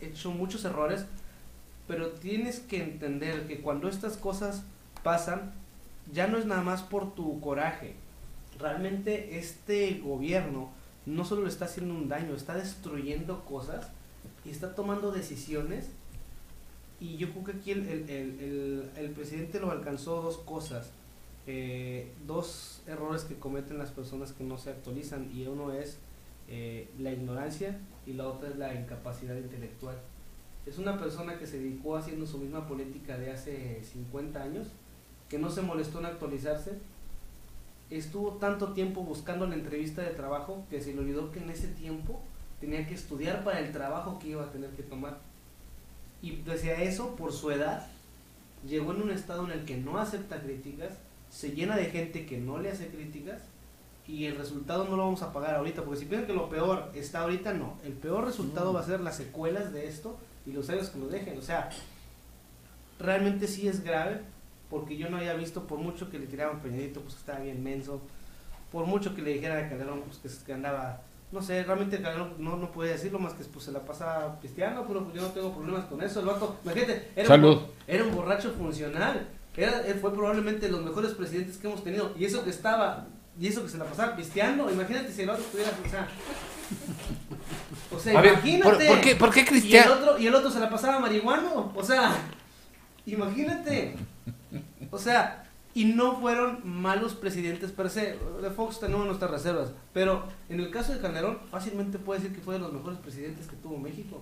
[0.00, 1.06] hecho muchos errores,
[1.86, 4.62] pero tienes que entender que cuando estas cosas
[5.02, 5.52] pasan,
[6.12, 7.94] ya no es nada más por tu coraje.
[8.58, 10.70] Realmente este gobierno
[11.06, 13.88] no solo le está haciendo un daño, está destruyendo cosas
[14.44, 15.90] y está tomando decisiones.
[17.00, 20.90] Y yo creo que aquí el, el- el- el- presidente lo alcanzó dos cosas.
[21.46, 25.98] Eh, dos errores que cometen las personas que no se actualizan y uno es
[26.48, 29.96] eh, la ignorancia y la otra es la incapacidad intelectual.
[30.66, 34.66] Es una persona que se dedicó haciendo su misma política de hace 50 años,
[35.30, 36.72] que no se molestó en actualizarse,
[37.90, 41.68] estuvo tanto tiempo buscando la entrevista de trabajo que se le olvidó que en ese
[41.68, 42.20] tiempo
[42.60, 45.18] tenía que estudiar para el trabajo que iba a tener que tomar.
[46.22, 47.86] Y pese a eso, por su edad,
[48.66, 50.94] llegó en un estado en el que no acepta críticas,
[51.30, 53.42] se llena de gente que no le hace críticas
[54.06, 56.90] y el resultado no lo vamos a pagar ahorita, porque si piensan que lo peor
[56.94, 57.78] está ahorita, no.
[57.84, 61.08] El peor resultado va a ser las secuelas de esto y los años que lo
[61.08, 61.38] dejen.
[61.38, 61.68] O sea,
[62.98, 64.22] realmente sí es grave,
[64.70, 67.62] porque yo no había visto, por mucho que le tiraban Peñadito, pues que estaba bien
[67.62, 68.00] menso,
[68.72, 72.72] por mucho que le dijera a Calderón, pues que andaba, no sé, realmente no, no
[72.72, 75.84] podía decirlo más que pues se la pasa pisteando, pero pues yo no tengo problemas
[75.84, 77.56] con eso, el vato, imagínate, era, Salud.
[77.56, 81.84] Un, era un borracho funcional, era, él fue probablemente de los mejores presidentes que hemos
[81.84, 83.06] tenido, y eso que estaba,
[83.38, 86.08] y eso que se la pasaba pisteando, imagínate si el otro estuviera, o sea,
[87.90, 88.86] o sea, ver, imagínate.
[88.86, 89.90] ¿por, por qué, por qué Y el Cristian?
[89.90, 91.72] otro, y el otro se la pasaba marihuano.
[91.74, 92.14] O sea,
[93.06, 93.96] imagínate.
[94.90, 95.47] O sea,
[95.80, 98.18] y no fueron malos presidentes per se.
[98.42, 99.70] De Fox tenemos nuestras reservas.
[99.92, 103.46] Pero en el caso de Calderón, fácilmente puede decir que fue de los mejores presidentes
[103.46, 104.20] que tuvo México.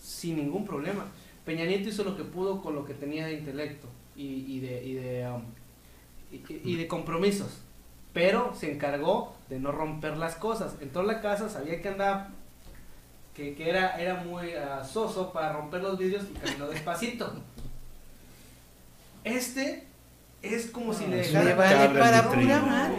[0.00, 1.04] Sin ningún problema.
[1.44, 3.86] Peña Nieto hizo lo que pudo con lo que tenía de intelecto
[4.16, 5.42] y, de, y, de, um,
[6.64, 7.60] y- de compromisos.
[8.12, 10.74] Pero se encargó de no romper las cosas.
[10.80, 12.30] Entró a la casa, sabía que andaba
[13.34, 17.32] que, que era, era muy ah, soso para romper los vidrios y caminó despacito.
[19.24, 19.86] Este
[20.42, 21.54] es como si No, le dejara...
[21.54, 22.96] vale cabra para pura madre.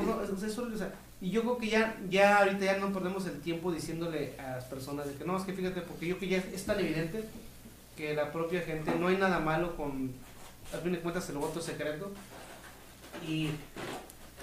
[1.21, 4.65] y yo creo que ya, ya ahorita ya no perdemos el tiempo diciéndole a las
[4.65, 7.23] personas de que no, es que fíjate, porque yo creo que ya es tan evidente
[7.95, 10.11] que la propia gente, no hay nada malo con,
[10.73, 12.11] al fin de cuentas el voto secreto,
[13.27, 13.51] y,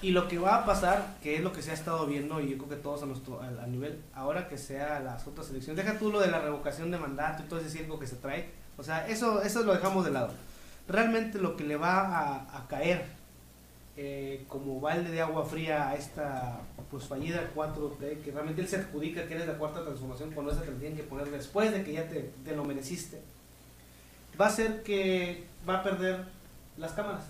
[0.00, 2.50] y lo que va a pasar, que es lo que se ha estado viendo, y
[2.50, 5.84] yo creo que todos a, nuestro, a, a nivel, ahora que sea las otras elecciones,
[5.84, 8.50] deja tú lo de la revocación de mandato y todo ese circo que se trae,
[8.78, 10.32] o sea, eso, eso lo dejamos de lado.
[10.90, 13.04] Realmente lo que le va a, caer
[13.96, 16.58] eh, como balde de agua fría a esta
[16.90, 20.62] pues fallida 4T, que realmente él se adjudica que eres la cuarta transformación cuando esa
[20.62, 23.20] te la tienen que poner después de que ya te, te lo mereciste,
[24.40, 26.24] va a ser que va a perder
[26.76, 27.22] las cámaras.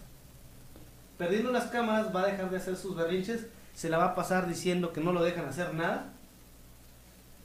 [1.18, 4.48] Perdiendo las cámaras va a dejar de hacer sus berrinches, se la va a pasar
[4.48, 6.10] diciendo que no lo dejan hacer nada,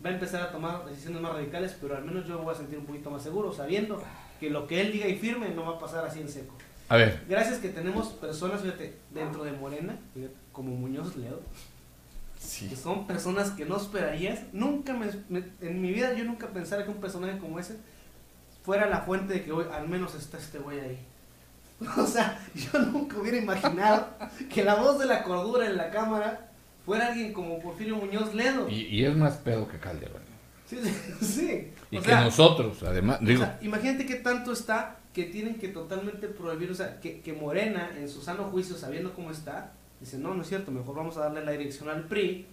[0.05, 2.77] va a empezar a tomar decisiones más radicales, pero al menos yo voy a sentir
[2.77, 4.01] un poquito más seguro, sabiendo
[4.39, 6.55] que lo que él diga y firme no va a pasar así en seco.
[6.89, 11.41] A ver, Gracias que tenemos personas, fíjate, dentro de Morena, fíjate, como Muñoz Ledo,
[12.69, 14.39] que son personas que no esperarías.
[14.53, 17.77] Nunca me, me- en mi vida yo nunca pensara que un personaje como ese
[18.63, 20.99] fuera la fuente de que hoy al menos está este güey ahí.
[21.97, 24.07] O sea, yo nunca hubiera imaginado
[24.53, 26.51] que la voz de la cordura en la cámara
[26.85, 28.69] fuera alguien como Porfirio Muñoz Ledo.
[28.69, 30.21] y, y es más pedo que Calderón.
[30.67, 30.91] Sí, sí,
[31.25, 31.71] sí.
[31.91, 35.55] Y O que sea, nosotros, además, o digo, sea, imagínate qué tanto está que tienen
[35.55, 39.71] que totalmente prohibir, o sea, que, que Morena, en su sano juicio, sabiendo cómo está,
[40.01, 42.47] dice, no, no es cierto, mejor vamos a darle la dirección al PRI,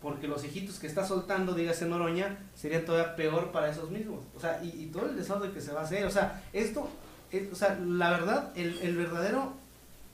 [0.00, 4.20] porque los hijitos que está soltando, dígase Noroña, serían todavía peor para esos mismos.
[4.36, 6.88] O sea, y, y todo el desorden que se va a hacer, o sea, esto,
[7.32, 9.54] es- o sea, la verdad, el, el verdadero,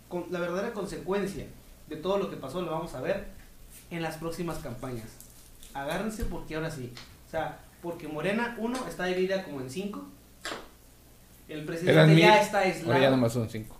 [0.09, 1.47] con, la verdadera consecuencia
[1.89, 3.27] de todo lo que pasó lo vamos a ver
[3.91, 5.09] en las próximas campañas.
[5.75, 6.93] Agárrense porque ahora sí.
[7.33, 10.05] O sea, porque Morena, uno, está dividida como en cinco.
[11.49, 13.11] El presidente mil, ya está ahora ya aislado.
[13.17, 13.77] nomás son cinco.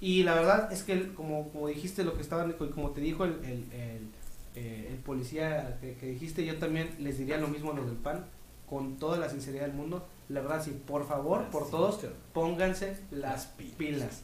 [0.00, 3.24] Y la verdad es que, el- como, como dijiste, lo que estaban, como te dijo
[3.24, 4.08] el, el, el,
[4.56, 7.94] eh, el policía que, que dijiste, yo también les diría lo mismo a los del
[7.96, 8.24] PAN,
[8.68, 10.04] con toda la sinceridad del mundo.
[10.28, 12.00] La verdad, sí, por favor, por todos,
[12.32, 13.46] pónganse las
[13.78, 14.22] pilas.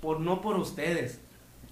[0.00, 1.20] Por, no por ustedes.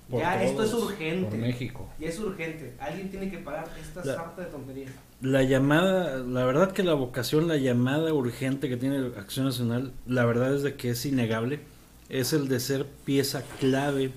[0.09, 1.37] Por ya esto es todos, Por urgente.
[1.37, 1.89] México.
[1.99, 2.75] Ya es urgente.
[2.79, 4.93] Alguien tiene que parar esta sarta de tonterías.
[5.23, 10.25] La llamada, la verdad que la vocación, la llamada urgente que tiene Acción Nacional, la
[10.25, 11.61] verdad es de que es innegable,
[12.09, 14.11] es el de ser pieza clave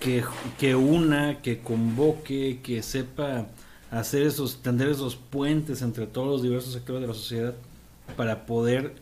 [0.00, 0.24] que,
[0.58, 3.48] que una, que convoque, que sepa
[3.90, 7.54] hacer esos, tender esos puentes entre todos los diversos sectores de la sociedad
[8.16, 8.94] para poder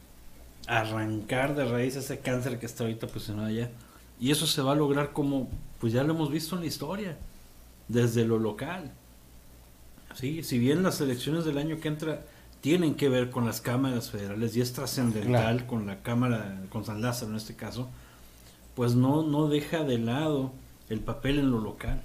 [0.67, 3.71] arrancar de raíz ese cáncer que está ahorita posicionado allá.
[4.19, 5.49] Y eso se va a lograr como,
[5.79, 7.17] pues ya lo hemos visto en la historia,
[7.87, 8.91] desde lo local.
[10.15, 12.23] Sí, si bien las elecciones del año que entra
[12.61, 15.67] tienen que ver con las cámaras federales y es trascendental Claro.
[15.67, 17.91] con la cámara, con San Lázaro en este caso,
[18.75, 20.53] pues no, no deja de lado
[20.89, 22.03] el papel en lo local.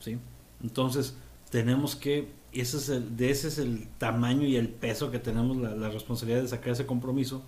[0.00, 0.18] ¿sí?
[0.62, 1.16] Entonces,
[1.50, 5.56] tenemos que, ese es el, de ese es el tamaño y el peso que tenemos
[5.58, 7.42] la, la responsabilidad de sacar ese compromiso.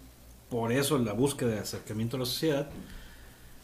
[0.50, 2.68] Por eso la búsqueda de acercamiento a la sociedad,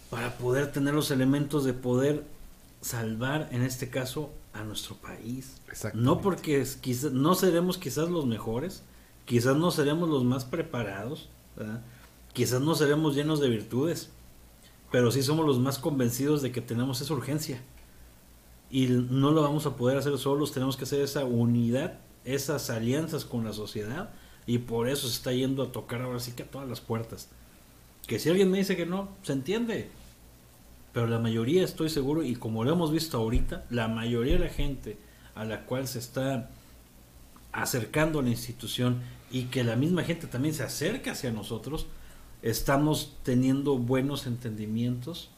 [0.09, 2.25] para poder tener los elementos de poder
[2.81, 5.61] salvar, en este caso, a nuestro país.
[5.95, 8.83] No porque es- quizá- no seremos quizás los mejores,
[9.25, 11.83] quizás no seremos los más preparados, ¿verdad?
[12.33, 14.11] quizás no seremos llenos de virtudes,
[14.93, 17.63] pero sí somos los más convencidos de que tenemos esa urgencia.
[18.71, 23.25] Y no lo vamos a poder hacer solos, tenemos que hacer esa unidad, esas alianzas
[23.25, 24.11] con la sociedad,
[24.47, 27.29] y por eso se está yendo a tocar ahora sí que a todas las puertas.
[28.07, 29.89] Que si alguien me dice que no, se entiende.
[30.97, 34.49] Pero la mayoría, estoy seguro, y como lo hemos visto ahorita, la mayoría de la
[34.49, 34.97] gente
[35.35, 36.49] a la cual se está
[37.53, 41.87] acercando a la institución y que la misma gente también se acerca hacia nosotros,
[42.41, 45.29] estamos teniendo buenos entendimientos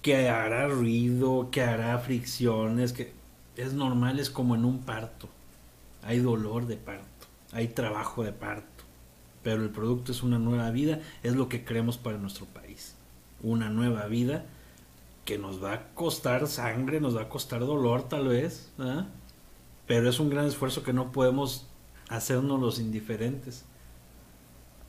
[0.00, 3.12] que hará ruido, que hará fricciones, que
[3.58, 5.28] es normal, es como en un parto.
[6.02, 8.84] Hay dolor de parto, hay trabajo de parto,
[9.42, 12.96] pero el producto es una nueva vida, es lo que queremos para nuestro país.
[13.42, 14.44] Una nueva vida
[15.24, 18.70] que nos va a costar sangre, nos va a costar dolor tal vez,
[19.86, 21.66] pero es un gran esfuerzo que no podemos
[22.08, 23.64] hacernos los indiferentes.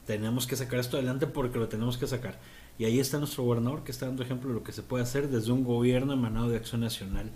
[0.05, 2.39] Tenemos que sacar esto adelante porque lo tenemos que sacar.
[2.79, 5.29] Y ahí está nuestro gobernador que está dando ejemplo de lo que se puede hacer
[5.29, 7.29] desde un gobierno emanado de acción nacional,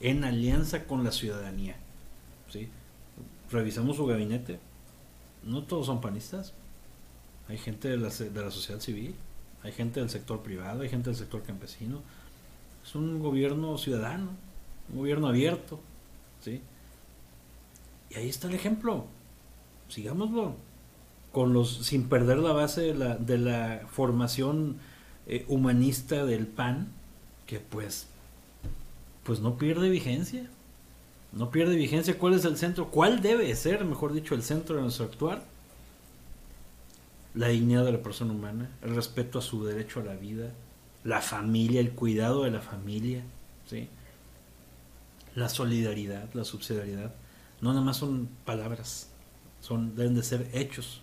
[0.00, 1.76] en alianza con la ciudadanía.
[2.48, 2.70] ¿sí?
[3.50, 4.58] Revisamos su gabinete,
[5.44, 6.54] no todos son panistas,
[7.48, 9.14] hay gente de la, de la sociedad civil,
[9.66, 12.00] hay gente del sector privado, hay gente del sector campesino.
[12.84, 14.30] Es un gobierno ciudadano,
[14.92, 15.80] un gobierno abierto.
[16.40, 16.62] ¿sí?
[18.10, 19.06] Y ahí está el ejemplo.
[19.88, 20.54] Sigámoslo.
[21.32, 24.76] Con los, sin perder la base de la, formación
[25.26, 26.92] eh, humanista del PAN,
[27.46, 28.06] que pues,
[29.24, 30.48] pues no pierde vigencia.
[31.32, 32.16] No pierde vigencia.
[32.16, 32.90] ¿Cuál es el centro?
[32.92, 35.42] ¿Cuál debe ser, mejor dicho, el centro de nuestro actuar?
[37.36, 40.52] La dignidad de la persona humana, el respeto a su derecho a la vida,
[41.04, 43.22] la familia, el cuidado de la familia,
[43.66, 43.88] ¿sí?
[45.36, 47.14] la solidaridad, la subsidiariedad.
[47.60, 49.10] No nada más son palabras,
[49.60, 51.02] son, deben de ser hechos.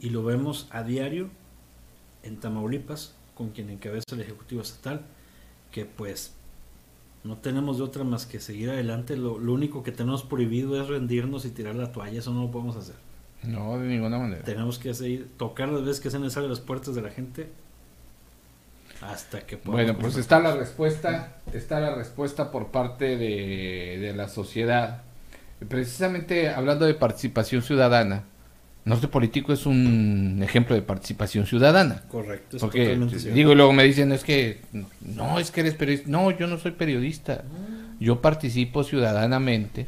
[0.00, 1.30] Y lo vemos a diario
[2.22, 5.02] en Tamaulipas, con quien encabeza el Ejecutivo Estatal,
[5.70, 6.34] que pues
[7.22, 9.16] no tenemos de otra más que seguir adelante.
[9.16, 12.50] Lo, lo único que tenemos prohibido es rendirnos y tirar la toalla, eso no lo
[12.50, 13.03] podemos hacer.
[13.46, 14.42] No, de ninguna manera.
[14.42, 17.48] Tenemos que seguir, tocar las veces que sean necesarias las puertas de la gente
[19.00, 24.12] hasta que podamos Bueno, pues está la respuesta, está la respuesta por parte de, de
[24.14, 25.02] la sociedad.
[25.68, 28.24] Precisamente hablando de participación ciudadana,
[28.84, 32.02] Norte Político es un ejemplo de participación ciudadana.
[32.08, 32.96] Correcto, es Porque
[33.32, 34.60] digo, y luego me dicen, es que
[35.00, 36.10] no, es que eres periodista.
[36.10, 37.44] No, yo no soy periodista.
[37.98, 39.86] Yo participo ciudadanamente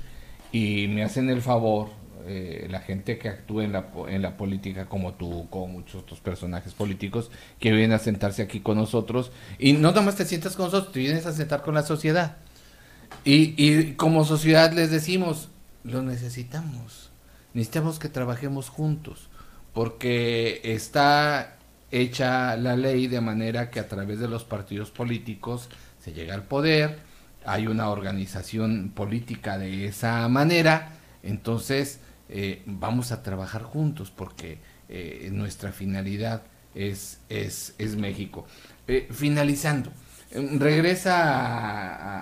[0.50, 1.90] y me hacen el favor
[2.26, 6.20] eh, la gente que actúa en la, en la política como tú, como muchos otros
[6.20, 9.32] personajes políticos que vienen a sentarse aquí con nosotros.
[9.58, 12.36] Y no nada más te sientas con nosotros, te vienes a sentar con la sociedad.
[13.24, 15.48] Y, y como sociedad les decimos,
[15.84, 17.10] lo necesitamos.
[17.54, 19.28] Necesitamos que trabajemos juntos,
[19.72, 21.56] porque está
[21.90, 25.68] hecha la ley de manera que a través de los partidos políticos
[26.00, 26.98] se llega al poder,
[27.44, 30.90] hay una organización política de esa manera,
[31.22, 34.58] entonces eh, vamos a trabajar juntos porque
[34.88, 36.42] eh, nuestra finalidad
[36.74, 38.46] es, es, es México.
[38.88, 39.90] Eh, finalizando,
[40.32, 41.16] regresa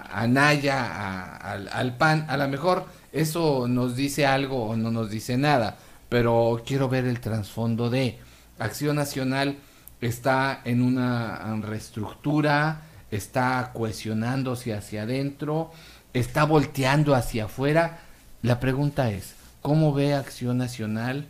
[0.03, 2.27] a, a- Naya al, al PAN.
[2.29, 5.77] A lo mejor eso nos dice algo o no nos dice nada,
[6.09, 8.19] pero quiero ver el trasfondo de
[8.59, 9.57] Acción Nacional
[10.01, 15.73] está en una reestructura, está cohesionándose hacia adentro,
[16.13, 17.99] está volteando hacia afuera.
[18.43, 19.35] La pregunta es,
[19.65, 21.27] ¿cómo ve Acción Nacional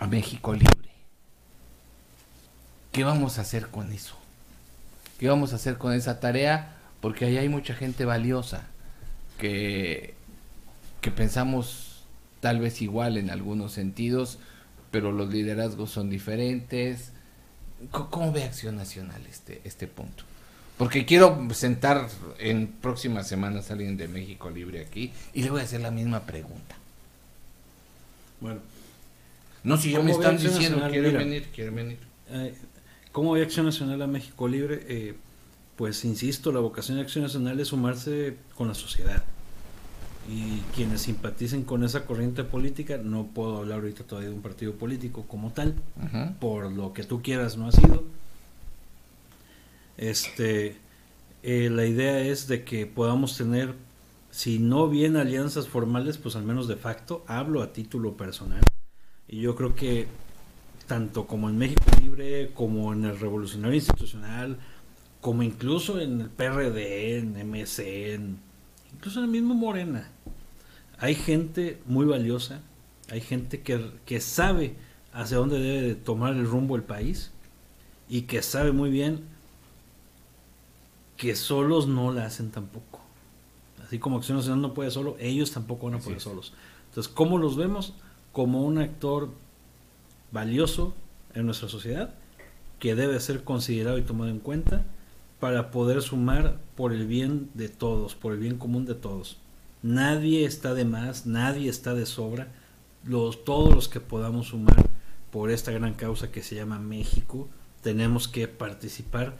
[0.00, 0.90] a México Libre?
[2.90, 4.16] ¿Qué vamos a hacer con eso?
[5.20, 6.74] ¿Qué vamos a hacer con esa tarea?
[7.00, 8.66] Porque ahí hay mucha gente valiosa
[9.38, 10.14] que,
[11.00, 12.02] que pensamos
[12.40, 14.40] tal vez igual en algunos sentidos,
[14.90, 17.12] pero los liderazgos son diferentes.
[17.92, 20.24] ¿Cómo, ve Acción Nacional este, este punto?
[20.76, 22.08] Porque quiero sentar
[22.40, 25.92] en próximas semanas a alguien de México Libre aquí y le voy a hacer la
[25.92, 26.74] misma pregunta.
[28.40, 28.60] Bueno.
[29.64, 31.98] No, si ya me están diciendo, quiere venir, quiere venir.
[32.28, 32.54] Eh,
[33.12, 34.84] ¿Cómo ve Acción Nacional a México Libre?
[34.88, 35.14] Eh,
[35.76, 39.22] pues insisto, la vocación de Acción Nacional es sumarse con la sociedad.
[40.28, 44.74] Y quienes simpaticen con esa corriente política, no puedo hablar ahorita todavía de un partido
[44.74, 45.74] político como tal,
[46.40, 48.04] por lo que tú quieras no ha sido.
[49.96, 50.76] Este,
[51.42, 53.74] eh, la idea es de que podamos tener,
[54.36, 58.60] si no bien alianzas formales, pues al menos de facto, hablo a título personal.
[59.26, 60.08] Y yo creo que
[60.86, 64.58] tanto como en México Libre, como en el Revolucionario Institucional,
[65.22, 68.20] como incluso en el PRD, en MC,
[68.92, 70.10] incluso en el mismo Morena.
[70.98, 72.60] Hay gente muy valiosa,
[73.10, 74.76] hay gente que, que sabe
[75.14, 77.30] hacia dónde debe tomar el rumbo el país
[78.06, 79.24] y que sabe muy bien
[81.16, 83.05] que solos no la hacen tampoco.
[83.86, 86.52] Así como Acción Nacional no puede solo, ellos tampoco van a poder solos.
[86.88, 87.94] Entonces, ¿cómo los vemos?
[88.32, 89.30] Como un actor
[90.32, 90.92] valioso
[91.34, 92.12] en nuestra sociedad
[92.80, 94.84] que debe ser considerado y tomado en cuenta
[95.40, 99.38] para poder sumar por el bien de todos, por el bien común de todos.
[99.82, 102.48] Nadie está de más, nadie está de sobra.
[103.04, 104.88] Los, todos los que podamos sumar
[105.30, 107.48] por esta gran causa que se llama México,
[107.82, 109.36] tenemos que participar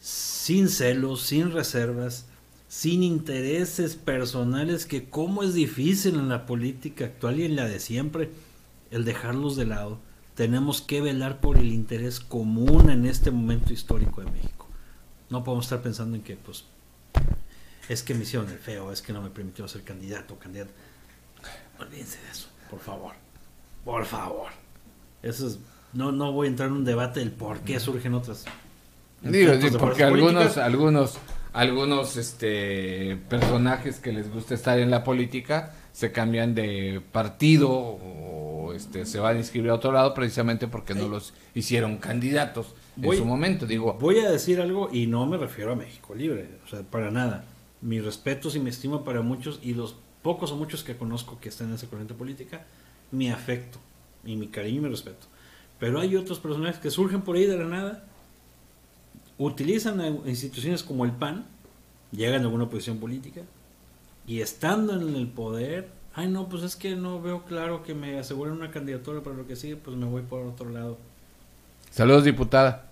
[0.00, 2.26] sin celos, sin reservas,
[2.68, 7.80] sin intereses personales, que como es difícil en la política actual y en la de
[7.80, 8.30] siempre
[8.90, 9.98] el dejarlos de lado.
[10.34, 14.68] Tenemos que velar por el interés común en este momento histórico de México.
[15.30, 16.64] No podemos estar pensando en que, pues,
[17.88, 20.72] es que me hicieron el feo, es que no me permitió ser candidato o candidato.
[21.78, 23.14] Olvídense de eso, por favor.
[23.84, 24.48] Por favor.
[25.22, 25.58] Eso es,
[25.92, 28.44] no, no voy a entrar en un debate del por qué surgen otras.
[29.22, 31.18] Digo, porque algunos, algunos,
[31.56, 38.74] algunos este personajes que les gusta estar en la política se cambian de partido o
[38.74, 43.16] este, se van a inscribir a otro lado precisamente porque no los hicieron candidatos en
[43.16, 43.66] su momento.
[43.66, 47.10] Digo, voy a decir algo y no me refiero a México Libre, o sea, para
[47.10, 47.46] nada.
[47.80, 51.48] Mi respeto y mi estima para muchos y los pocos o muchos que conozco que
[51.48, 52.66] están en esa corriente política,
[53.10, 53.78] mi afecto
[54.26, 55.26] y mi cariño y mi respeto.
[55.78, 58.04] Pero hay otros personajes que surgen por ahí de la nada,
[59.38, 61.46] utilizan instituciones como el PAN,
[62.12, 63.42] llegan a alguna posición política,
[64.26, 68.18] y estando en el poder, ay no, pues es que no veo claro que me
[68.18, 70.98] aseguren una candidatura para lo que sigue, pues me voy por otro lado.
[71.90, 72.90] Saludos, diputada.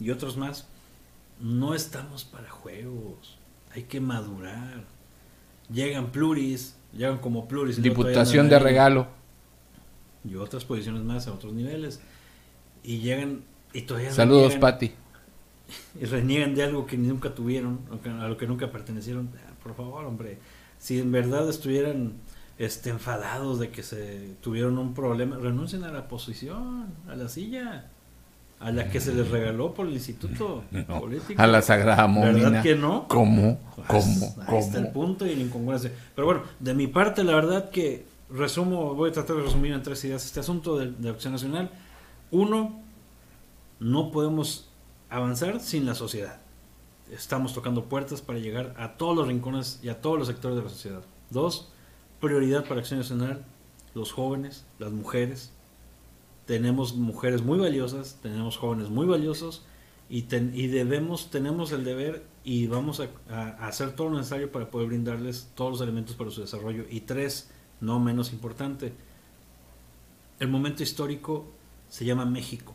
[0.00, 0.66] Y otros más.
[1.40, 3.36] No estamos para juegos.
[3.74, 4.84] Hay que madurar.
[5.72, 7.82] Llegan pluris, llegan como pluris.
[7.82, 9.08] Diputación de regalo.
[10.24, 12.00] Y otras posiciones más a otros niveles.
[12.84, 14.92] Y llegan y todavía Saludos, Pati.
[16.00, 17.80] Y reniegan de algo que nunca tuvieron,
[18.20, 19.30] a lo que nunca pertenecieron
[19.62, 20.38] por favor, hombre,
[20.78, 22.14] si en verdad estuvieran
[22.58, 27.86] este, enfadados de que se tuvieron un problema, renuncien a la posición, a la silla,
[28.60, 30.64] a la que se les regaló por el Instituto
[31.00, 31.40] Político.
[31.40, 32.32] A la Sagrada Momina.
[32.32, 33.08] ¿Verdad que no?
[33.08, 33.58] ¿Cómo?
[33.88, 34.34] Pues, ¿Cómo?
[34.46, 35.92] Ahí está el punto y la incongruencia.
[36.14, 39.82] Pero bueno, de mi parte, la verdad que resumo, voy a tratar de resumir en
[39.82, 41.70] tres ideas este asunto de, de Acción Nacional.
[42.30, 42.80] Uno,
[43.80, 44.71] no podemos
[45.16, 46.42] avanzar sin la sociedad
[47.12, 50.62] estamos tocando puertas para llegar a todos los rincones y a todos los sectores de
[50.64, 51.02] la sociedad.
[51.30, 51.68] Dos,
[52.20, 53.44] prioridad para Acción Nacional,
[53.94, 55.52] los jóvenes, las mujeres.
[56.46, 59.64] Tenemos mujeres muy valiosas, tenemos jóvenes muy valiosos
[60.08, 64.88] y, y debemos, tenemos el deber y vamos a, hacer todo lo necesario para poder
[64.88, 66.84] brindarles todos los elementos para su desarrollo.
[66.90, 67.50] Y tres,
[67.80, 68.92] no menos importante,
[70.40, 71.46] el momento histórico
[71.88, 72.74] se llama México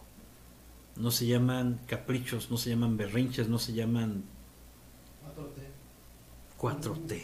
[1.00, 4.24] no se llaman caprichos, no se llaman berrinches, no se llaman
[6.58, 6.82] 4T.
[6.82, 7.22] 4T.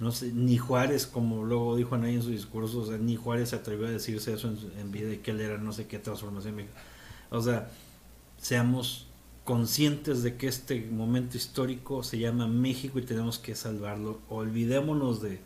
[0.00, 3.50] No sé, ni Juárez, como luego dijo Anay en su discurso, o sea, ni Juárez
[3.50, 6.56] se atrevió a decirse eso en, vida de que él era no sé qué transformación.
[7.28, 7.70] O sea,
[8.38, 9.06] seamos
[9.44, 14.20] conscientes de que este momento histórico se llama México y tenemos que salvarlo.
[14.30, 15.40] Olvidémonos de,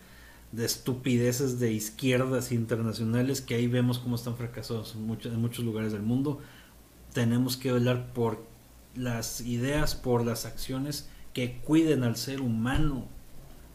[0.52, 5.64] de estupideces de izquierdas internacionales que ahí vemos cómo están fracasados en muchos, en muchos
[5.64, 6.40] lugares del mundo.
[7.14, 8.44] Tenemos que velar por
[8.94, 13.06] las ideas, por las acciones que cuiden al ser humano,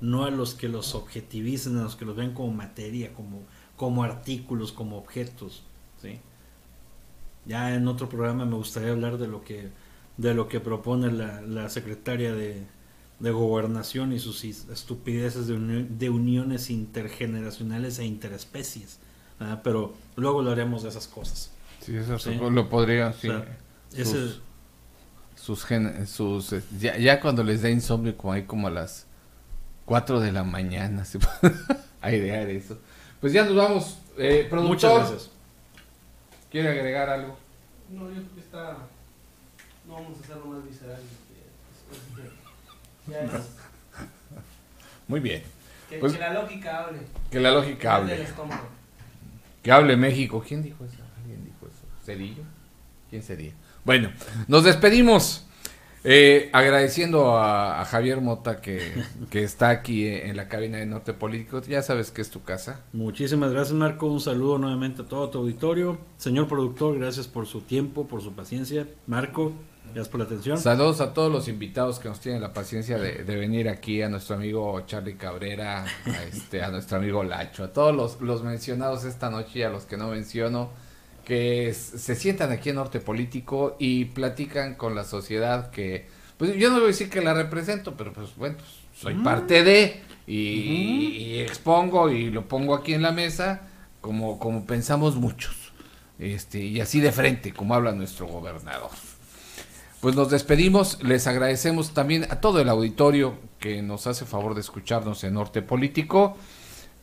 [0.01, 3.41] no a los que los objetivicen, a los que los ven como materia, como,
[3.75, 5.63] como artículos, como objetos.
[5.99, 6.19] ¿sí?
[7.45, 9.69] Ya en otro programa me gustaría hablar de lo que,
[10.17, 12.63] de lo que propone la, la secretaria de,
[13.19, 18.99] de gobernación y sus estupideces de, de uniones intergeneracionales e interespecies.
[19.63, 21.51] Pero luego lo haremos de esas cosas.
[21.81, 22.35] Sí, eso Sí.
[22.35, 23.29] lo podría, sí.
[23.29, 23.57] O sea,
[23.93, 24.41] ese- sus,
[25.35, 29.05] sus, gen- sus, eh, ya, ya cuando les da insomnio como ahí como a las
[29.85, 31.55] 4 de la mañana se puede
[32.01, 32.77] airear eso.
[33.21, 33.97] Pues ya nos vamos.
[34.17, 35.29] Eh, productor, muchas gracias.
[36.51, 37.37] ¿Quiere agregar algo?
[37.89, 38.77] No, yo creo que está.
[39.87, 40.99] No vamos a hacerlo más visceral.
[43.07, 43.31] Ya es.
[45.07, 45.41] Muy bien.
[45.89, 46.99] Que, Pues- que la lógica hable.
[47.31, 48.27] Que la lógica hable.
[49.63, 50.43] Que hable México.
[50.47, 50.97] ¿Quién dijo eso?
[52.09, 52.43] ¿Cedillo?
[53.11, 53.51] ¿Quién sería?
[53.85, 54.09] Bueno,
[54.47, 55.45] nos despedimos.
[56.03, 58.93] eh, agradeciendo a, a Javier Mota que,
[59.29, 61.61] que está aquí eh, en la cabina de Norte Político.
[61.61, 62.81] Ya sabes que es tu casa.
[62.93, 65.99] Muchísimas gracias Marco, un saludo nuevamente a todo tu auditorio.
[66.17, 68.87] Señor productor, gracias por su tiempo, por su paciencia.
[69.07, 69.51] Marco,
[69.87, 70.57] gracias por la atención.
[70.57, 74.09] Saludos a todos los invitados que nos tienen la paciencia de, de venir aquí, a
[74.09, 79.03] nuestro amigo Charlie Cabrera, a, este, a nuestro amigo Lacho, a todos los, los mencionados
[79.03, 80.69] esta noche y a los que no menciono,
[81.29, 86.07] que se sientan aquí en Norte Político y platican con la sociedad que,
[86.37, 88.69] pues yo no voy a decir que la represento, pero pues bueno, pues,
[88.99, 89.23] soy Mm.
[89.23, 90.33] parte de y,
[91.17, 93.61] y expongo y lo pongo aquí en la mesa
[94.01, 95.55] como, como pensamos muchos,
[96.19, 98.91] este, y así de frente, como habla nuestro gobernador.
[100.01, 104.61] Pues nos despedimos, les agradecemos también a todo el auditorio que nos hace favor de
[104.61, 106.37] escucharnos en Norte Político.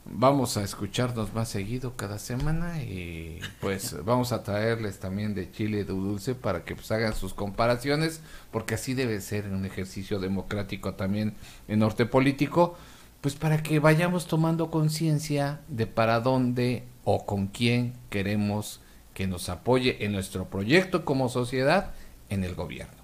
[0.09, 5.79] Vamos a escucharnos más seguido cada semana y pues vamos a traerles también de chile
[5.79, 8.21] de dulce para que pues hagan sus comparaciones,
[8.53, 11.35] porque así debe ser en un ejercicio democrático también
[11.67, 12.77] en Norte Político,
[13.21, 18.81] pues para que vayamos tomando conciencia de para dónde o con quién queremos
[19.13, 21.93] que nos apoye en nuestro proyecto como sociedad
[22.29, 22.95] en el gobierno.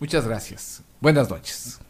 [0.00, 0.82] Muchas gracias.
[1.00, 1.80] Buenas noches.